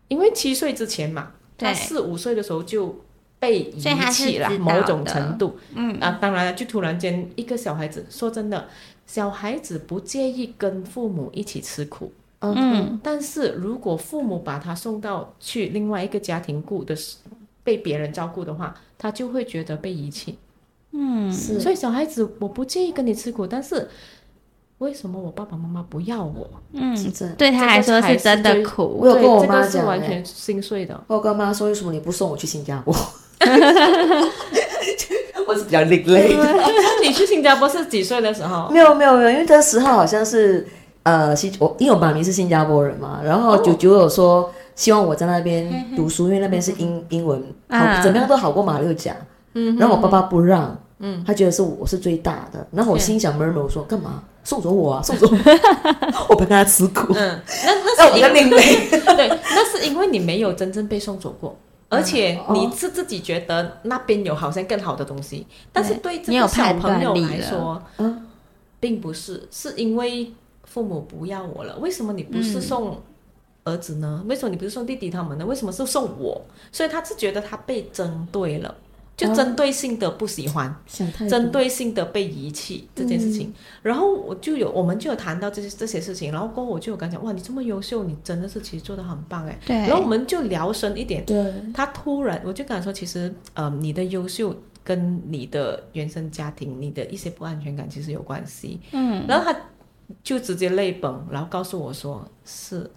[0.09, 2.98] 因为七岁之前嘛，他四五岁的时候就
[3.38, 3.79] 被遗
[4.11, 6.01] 弃了，某种程度，嗯。
[6.01, 8.66] 啊，当然了，就突然间一个小孩子，说真的，
[9.07, 17.18] 小孩子不介意跟父母一起吃苦，嗯，嗯，但是如果父母把他送到去另外一个家庭顾的时，
[17.62, 20.38] 被别人照顾的话，他就会觉得被遗弃。
[20.92, 23.88] 嗯，是，所以小孩子我不介意跟你吃苦，但是
[24.78, 26.48] 为什么我爸爸妈妈不要我？
[26.72, 28.98] 嗯，真对他来说是真的苦。
[29.00, 31.00] 我有跟我妈讲，是完全心碎的。
[31.07, 32.94] 我跟妈说，为什么你不送我去新加坡？
[35.48, 36.44] 我是比较另类的。
[37.02, 38.70] 你去新加坡是几岁的时候？
[38.70, 40.66] 没有没有没有，因为那时候好像是
[41.02, 49.14] 呃新我，因为我妈咪是新加坡人嘛，然后舅舅有说希望我在那边读书，因为那边是英英文，好怎么样都好过马六甲。
[49.55, 54.22] 嗯，然后我爸爸不让，嗯，他觉得是我是最大的，然后我心想，murmur 我说干嘛？
[54.44, 55.36] 送走我啊，送走我，
[56.30, 58.50] 我不跟他吃苦，嗯，那那是因为
[59.16, 61.56] 对，那是因为你没有真正被送走过，
[61.88, 66.20] 而且你是自己觉得那边有好像更好的东西，但是对。
[66.22, 68.26] 这个小朋友来说，嗯，
[68.80, 70.32] 并不是，是因为
[70.64, 73.00] 父母不要我了，为什么你不是送
[73.64, 74.24] 儿子呢？
[74.26, 75.44] 为什么你不是送弟弟他们呢？
[75.46, 76.40] 为什么是送我？
[76.72, 78.74] 所以他是觉得他被针对了。
[79.16, 80.75] 就针对性的不喜欢，
[81.29, 89.58] 针对性的被遗弃这件事情，嗯、然后我就有，我们就有谈到这些这些事情，然后过后我就有跟他讲，哇，你这么优秀，你真的是其实做的很棒哎。
[89.67, 89.77] 对。
[89.77, 91.25] 然后我们就聊深一点。
[91.27, 91.52] 对。
[91.75, 98.81] 他突然，我就跟他说，其实，呃，你的优秀跟你的原生家庭，你的一些不安全感其实有关系。
[98.92, 99.25] 嗯。
[99.29, 99.56] 然后他
[100.25, 102.90] 就直接泪崩，然后告诉我说，是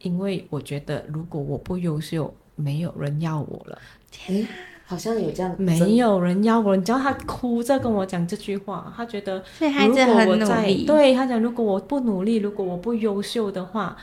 [0.00, 3.78] 因为我觉得如果我不优秀，没有人要我了。
[4.10, 4.46] 天。
[4.94, 6.76] 好像有这样，没有人要我。
[6.76, 13.96] 你知道他哭着跟我讲这句话，他觉得如果我在，对他讲，如果我不努力，如果我不优秀的话，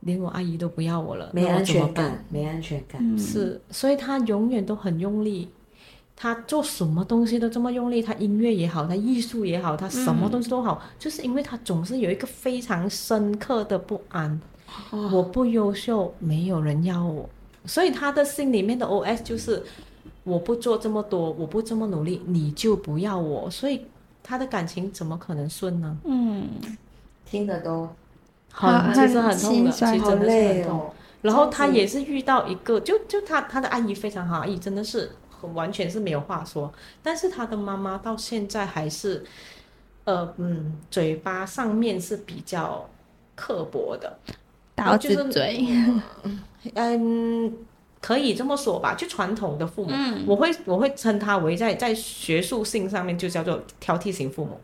[0.00, 3.00] 连我阿姨都不要我了，没安全感，没安全感。
[3.00, 5.48] 嗯、是，所以他永远都很用力，
[6.16, 14.40] 他做什么东西都这么用力，他音乐也好，他艺术也好，他什么东西都好，嗯、就是因为他总是有一个非常深刻的不安。
[14.90, 17.30] 哦、我不优秀，没有人要我，
[17.66, 19.62] 所以他的心里面的 OS 就是
[20.24, 23.86] 我不做这么多，我不这么努力，你就不要我，所以
[24.22, 25.96] 他的感情怎么可能顺呢？
[26.04, 26.48] 嗯，
[27.24, 27.88] 听得都。
[28.58, 30.78] 很，其实很痛的，其实真的是很痛。
[30.78, 30.90] 哦、
[31.20, 35.10] 然后他也是遇到一个，就就他他的阿姨非常好，阿姨真的是
[35.52, 36.72] 完全是没有话说。
[37.02, 39.22] 但是他的妈妈到现在还是，
[40.04, 42.88] 呃嗯，嘴巴上面是比较
[43.34, 44.18] 刻薄的，
[44.76, 45.66] 刀子嘴。
[46.74, 47.52] 嗯，
[48.00, 54.60] 可以这么说吧，就传统的父母，嗯、我会我会称他为在在学术性上面就叫做挑剔型父母。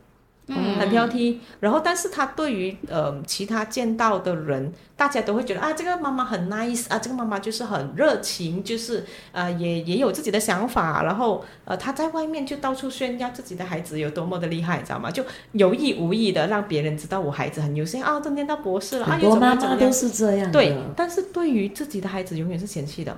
[0.55, 15.11] 嗯，很挑剔，然后但是他对于呃其他见到的人，大家都会觉得啊，这个妈妈很 nice 啊，这个妈妈就是很热情，就是呃也也有自己的想法，然后呃他在外面就到处炫耀自己的孩子有多么的厉害，你知道吗？
[15.11, 20.53] 就有意无意的让别人知道我孩子很优秀啊，都念到博士了啊，很多妈妈都是这样。
[20.53, 23.17] 对，但是对于自己的孩子永远是嫌弃的，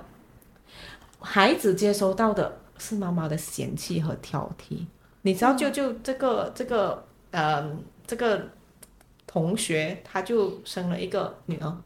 [1.18, 4.86] 孩子接收到的是妈妈的嫌弃和挑剔，
[5.22, 7.04] 你知道就就这个这个。
[7.34, 7.68] 呃，
[8.06, 8.40] 这个
[9.26, 11.76] 同学他就生了一个女儿，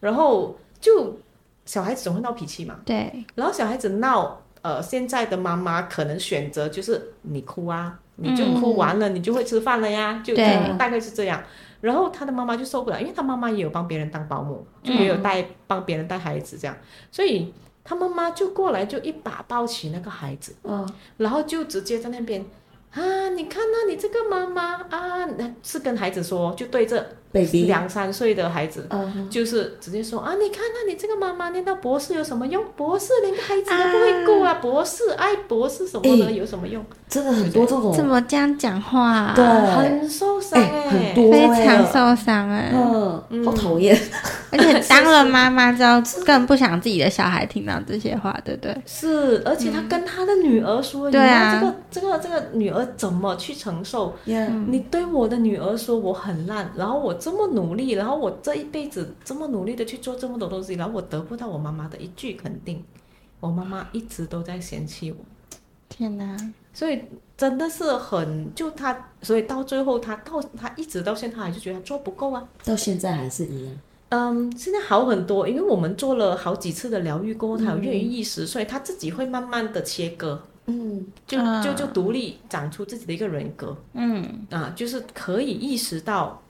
[0.00, 1.16] 然后就
[1.64, 2.80] 小孩子总会闹脾气嘛。
[2.84, 3.24] 对。
[3.36, 11.40] 然后小孩子闹，呃，现在的妈妈可能选择就是你哭啊，你就哭完了，嗯、你就会吃饭了呀，就大概是这样。
[11.80, 16.76] 然后他的妈妈就受不了，因为他妈妈也有帮别人当保姆，就也有带帮别人带孩子这样，
[17.12, 17.54] 所以
[17.84, 20.84] 他妈妈就过来就一把抱起那个孩子，嗯，
[21.18, 22.44] 然后就直接在那边。
[22.92, 25.28] 啊，你看呐、你这个妈妈啊，
[25.62, 29.28] 是跟孩子说，就对着 baby 两三岁的孩子，uh huh.
[29.28, 32.62] 就是直接说啊，你看呐、啊，你这个妈妈念到博士有什么用？
[32.76, 36.84] 博士连个孩子都不会顾啊，uh, 博士爱博士什么的、欸、有什么用？
[37.08, 39.32] 真的很多这种，怎么这样讲话、啊？
[39.34, 43.98] 对，很受伤哎、欸，很多、欸，非常受伤哎、欸，嗯，好讨厌。
[44.52, 48.76] 而且当了妈妈之后，更不想自己的小孩听到这些话，对不对？
[48.84, 54.14] 是，而且他跟他的女儿说，对啊，这个这个这个女儿怎么去承受.
[54.66, 62.82] 你对我的女儿说我很烂，然后我这么努力，然后我这一辈子这么努力的去做这么多东西，然后我得不到我妈妈的一句肯定，
[63.38, 65.18] 我妈妈一直都在嫌弃我。
[65.88, 66.36] 天哪！
[66.74, 67.00] 所以
[67.36, 72.42] 真的是很，就他，所以到最后他到他一直到现在，他还是觉得他做不够啊。
[72.64, 73.76] 到现在还是一样。
[74.08, 86.42] 嗯，现在好很多，因为我们做了好几次的疗愈过后，他有越狱意识，嗯、所以他自己会慢慢的切割，嗯，就就就独立长出自己的一个人格，嗯啊，就是可以意识到，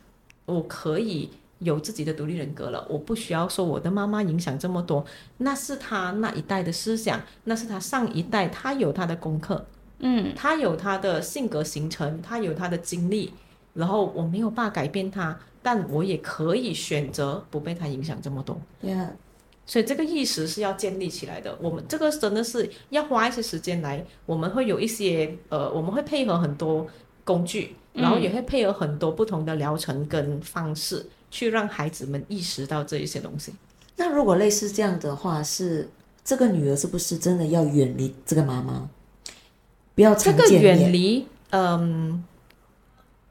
[0.44, 5.04] 我可以有自己的独立人格了，我不需要受我的妈妈影响这么多，
[5.38, 9.64] 那是他那一代的思想，那是他上一代，他有他的功课，
[10.00, 13.32] 嗯，他有他的性格形成，他有他的经历，
[13.74, 15.38] 然后我没有办法改变他。
[15.64, 19.10] 但我也可以选择不被他影响这么多，Yeah.
[19.64, 21.56] 所以这个意识是要建立起来的。
[21.60, 26.84] 我们这个真的是要花一些时间来，我们会有一些呃，我们会配合很多
[27.22, 33.52] 工具，然后也会配合很多不同的疗程跟方式，嗯、去让孩子们意识到这一些东西。
[33.96, 35.88] 那如果类似这样的话，是
[36.24, 38.88] 这个女儿是不是真的要远离这个妈妈？
[39.94, 42.24] 不要这个远离，嗯。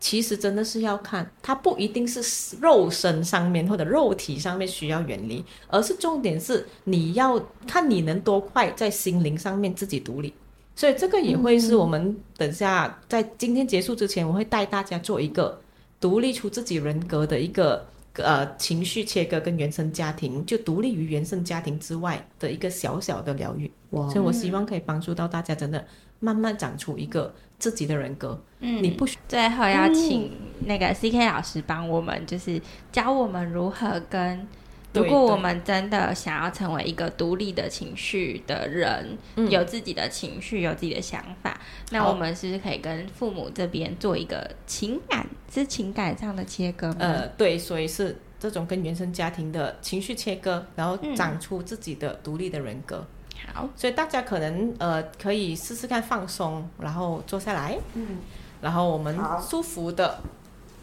[0.03, 10.33] 其实真的是要看，他不一定是肉身上面或者肉体上面需要远离，而是重点是你要看你能多快在心灵上面自己独立。
[10.75, 15.61] 所以这个也会是我们等下在今天结束之前，我会带大家做一个
[15.99, 23.71] 独立出自己人格的一个呃情绪切割跟原生家庭，就独立于原生家庭之外的一个小小的疗愈。
[23.91, 25.85] 哇所以我希望可以帮助到大家，真的
[26.19, 27.33] 慢慢长出一个。
[27.61, 30.31] 自己的人格，嗯，你不需最后要请
[30.65, 32.59] 那个 CK 老师帮我们，就是
[32.91, 34.47] 教我们如何跟，
[34.93, 41.59] 如果我们真的想要成为一个独立的情绪的人，嗯、有自己的情绪，有自己的想法，
[41.91, 46.93] 那我们是不是可以跟父母这边做一个情感，是情感上的切割？
[46.99, 52.97] 呃，对，所以是这种跟原生家庭的情绪切割，然后长出自己的独立的人格。
[52.97, 53.17] 嗯
[53.53, 58.19] 好，所以大家可能呃可以试试看放松，然后坐下来，嗯，
[58.61, 60.21] 然后我们舒服的，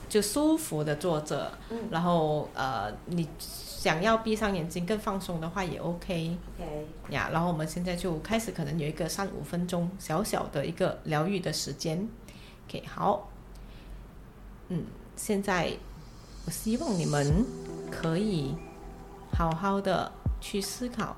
[0.09, 3.29] 就舒服的坐着，嗯，然后呃你
[3.79, 6.37] 想要闭上眼睛更放松的话也 OK，OK，
[7.11, 12.09] 呀，然后我们现在就开始，可能有一个三五分钟小小的一个疗愈的时间
[12.67, 13.29] ，OK，好，
[14.67, 15.75] 嗯，现在
[16.45, 17.45] 我希望你们
[17.89, 18.57] 可以
[19.33, 20.11] 好好的
[20.41, 21.17] 去思考，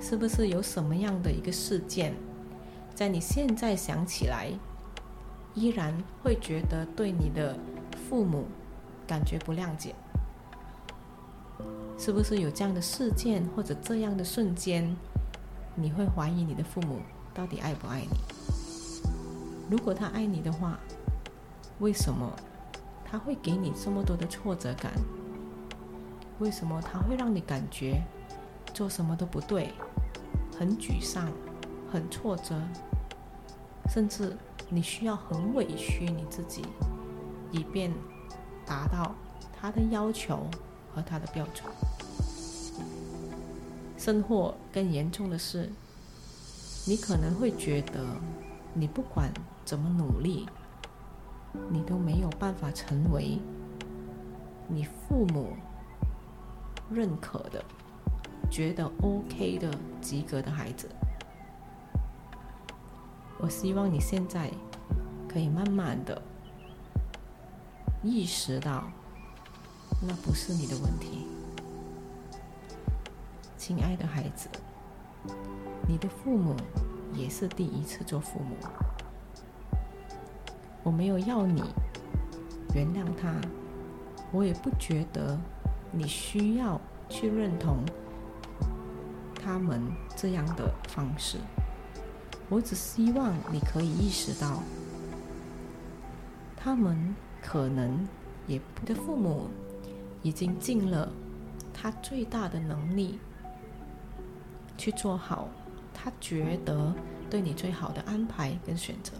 [0.00, 2.14] 是不是有什么样的一个事件，
[2.94, 4.52] 在你现在想起来，
[5.54, 7.58] 依然会觉得对你的
[8.08, 8.46] 父母
[9.04, 9.92] 感觉不谅解？
[11.98, 14.96] 是不是有这样的事件或者这样的瞬间，
[15.74, 17.00] 你会怀疑你的父母
[17.32, 18.08] 到底爱不爱你？
[19.70, 20.78] 如果他爱你的话，
[21.78, 22.30] 为什么
[23.04, 24.92] 他会给你这么多的挫折感？
[26.38, 28.02] 为什么他会让你感觉
[28.74, 29.72] 做什么都不对，
[30.58, 31.30] 很沮丧，
[31.90, 32.60] 很挫折，
[33.88, 34.36] 甚至
[34.68, 36.64] 你需要很委屈你自己，
[37.52, 37.92] 以便
[38.66, 39.14] 达到
[39.52, 40.46] 他的要求
[40.94, 41.64] 和他的标准？
[43.98, 45.70] 甚或更严重的是，
[46.86, 48.04] 你可能会觉得，
[48.74, 49.32] 你不管
[49.64, 50.48] 怎么努力，
[51.70, 53.38] 你都没有办法成为
[54.68, 55.56] 你父母。
[56.90, 57.64] 认可的，
[58.50, 59.70] 觉得 OK 的，
[60.02, 60.86] 及格的孩子，
[63.38, 64.50] 我希望你现在
[65.26, 66.20] 可以慢慢的
[68.02, 68.84] 意识到，
[70.04, 71.26] 那不是你的问题，
[73.56, 74.48] 亲爱的孩子，
[75.86, 76.56] 你的父母
[77.14, 78.56] 也是第一次做父母，
[80.82, 81.62] 我没有要你
[82.74, 83.34] 原谅他，
[84.32, 85.38] 我也不觉得。
[85.94, 86.80] 你需要
[87.10, 87.84] 去认同
[89.34, 89.78] 他们
[90.16, 91.36] 这样的方式。
[92.48, 94.62] 我只希望你可以意识到，
[96.56, 98.08] 他们可能
[98.46, 99.50] 也不的父母
[100.22, 101.12] 已经尽了
[101.72, 103.18] 他最大的能力
[104.78, 105.48] 去做好
[105.92, 106.94] 他觉得
[107.28, 109.12] 对你最好的安排跟选择，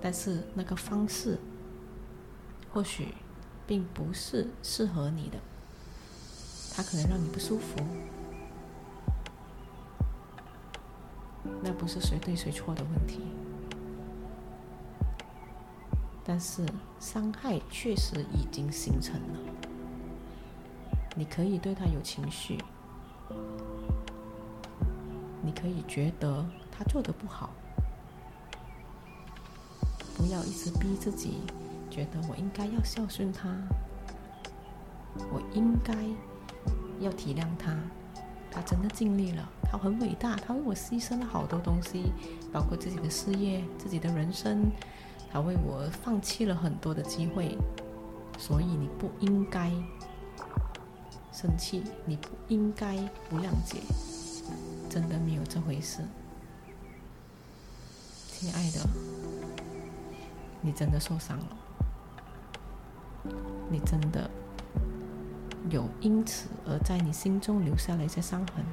[0.00, 1.38] 但是那个方式
[2.72, 3.08] 或许。
[3.68, 5.36] 并不是适合你的，
[6.72, 7.80] 他可能让你不舒服。
[11.60, 13.22] 那不是谁对谁错的问题，
[16.28, 16.66] 但是
[16.98, 19.38] 伤害确实已经形成了。
[21.14, 22.58] 你可以对他有情绪，
[25.40, 27.50] 你可以觉得他做的不好，
[30.16, 31.42] 不要一直逼自己。
[31.88, 33.48] 觉得我应该要孝顺他，
[35.32, 35.94] 我应该
[37.00, 37.74] 要体谅他，
[38.50, 42.12] 他真的尽力了，他很伟大，他为我牺牲了好多东西，
[42.52, 44.70] 包括自己的事业、自己的人生，
[45.30, 47.56] 他为我放弃了很多的机会，
[48.38, 49.70] 所以你不应该
[51.32, 52.96] 生气，你不应该
[53.28, 53.80] 不谅解，
[54.88, 56.00] 真的没有这回事，
[58.28, 58.80] 亲爱的，
[60.62, 61.46] 你真的受伤了。
[63.68, 64.30] 你真的
[65.68, 68.64] 有因此而在你心中留下了一些伤痕。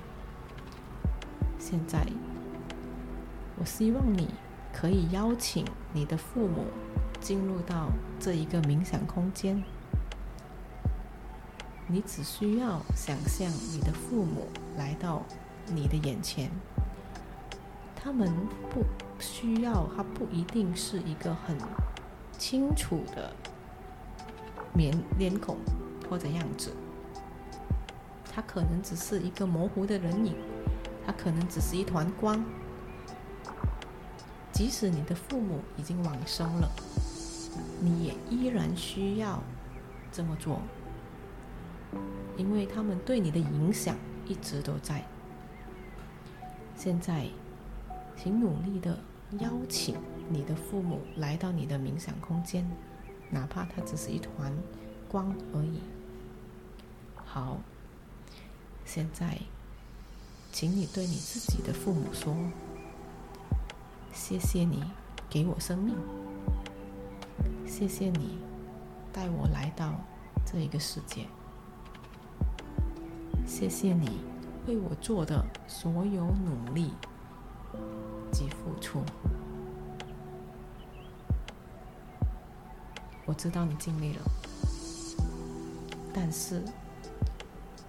[1.57, 2.05] 现在，
[3.57, 4.29] 我希望你
[4.73, 5.63] 可以邀请
[5.93, 6.65] 你的父母
[7.21, 9.63] 进入到这一个冥想空间。
[11.87, 14.47] 你只需要想象你的父母
[14.77, 15.21] 来到
[15.67, 16.49] 你的眼前，
[17.95, 18.33] 他们
[18.69, 18.83] 不
[19.19, 21.57] 需要，他不一定是一个很
[22.37, 23.31] 清楚的。
[24.75, 25.57] 脸脸孔
[26.09, 26.73] 或者样子，
[28.33, 30.35] 他可能只是一个模糊的人影，
[31.05, 32.43] 他可能只是一团光。
[34.63, 36.71] 即使你的父母已经往生了，
[37.81, 39.43] 你也依然需要
[40.09, 40.61] 这么做，
[42.37, 45.03] 因为他们对你的影响一直都在。
[46.77, 47.27] 现在，
[48.15, 48.97] 请努力的
[49.41, 49.97] 邀请
[50.29, 52.65] 你的父母来到你的冥想空间。
[53.29, 54.49] 哪怕它只是一团
[55.09, 55.81] 光而已。
[57.17, 57.59] 好，
[58.85, 59.37] 现在，
[60.53, 62.33] 请你对你自己的父母说
[64.25, 64.81] ：“谢谢你
[65.29, 65.93] 给我生命，
[67.67, 68.39] 谢谢你
[69.11, 69.95] 带我来到
[70.45, 71.27] 这一个世界，
[73.45, 74.21] 谢谢你
[74.65, 76.93] 为我做的所有努力
[78.31, 79.03] 及付出。”
[83.27, 84.21] 我知道你尽力了，
[86.13, 86.63] 但是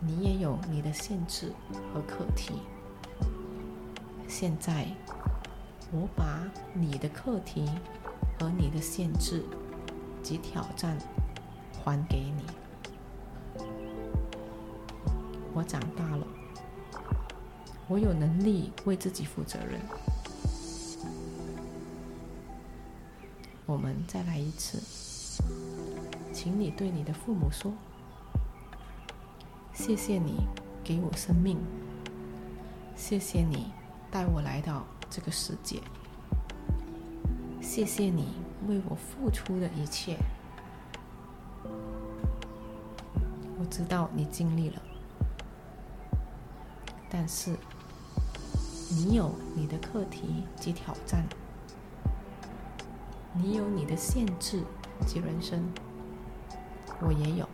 [0.00, 1.52] 你也有你的限制
[1.92, 2.54] 和课题。
[4.26, 4.88] 现在，
[5.94, 6.40] 我把
[6.72, 7.70] 你的课题
[8.36, 9.44] 和你的限制
[10.24, 10.98] 及挑战
[11.84, 12.42] 还给你。
[15.52, 16.26] 我长大了，
[17.86, 19.80] 我有能力为自己负责任。
[23.64, 24.82] 我们再来一次。
[26.32, 27.72] 请你对你的父母说
[29.72, 30.48] ：“谢谢你
[30.82, 31.56] 给我生命，
[32.96, 33.72] 谢谢你
[34.10, 34.84] 带我来到
[35.14, 35.80] 这个世界，
[37.62, 38.34] 谢谢你
[38.66, 40.18] 为我付出的一切。
[43.56, 44.82] 我知道你尽力了，
[47.08, 47.54] 但是
[48.90, 51.24] 你有你的课题及挑战，
[53.34, 54.64] 你有你的限制
[55.06, 55.62] 及人生，
[57.00, 57.48] 我也有。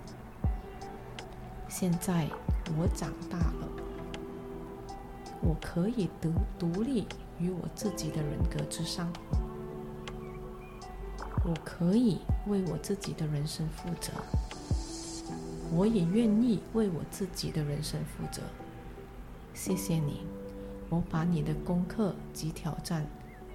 [1.68, 2.26] 现在
[2.78, 3.68] 我长大了，
[5.42, 7.06] 我可以独独立
[7.41, 9.11] 于我自己的人格之上，
[11.45, 14.12] 我可以为我自己的人生负责，
[15.74, 18.43] 我也愿意为我自己的人生负责。
[19.55, 20.20] 谢谢你，
[20.91, 23.07] 我把你的功课及挑战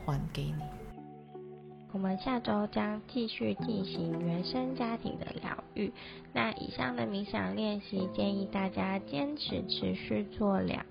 [0.04, 0.56] 还给你。
[1.92, 5.94] 我们下周将继续进行原生家庭的疗愈。
[6.34, 10.86] 那以上的冥想练习建议大家坚持持续做两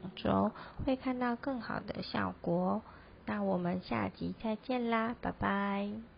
[0.85, 2.83] 会看到更好的效果。
[3.27, 6.14] 那我们下集再见啦，拜拜。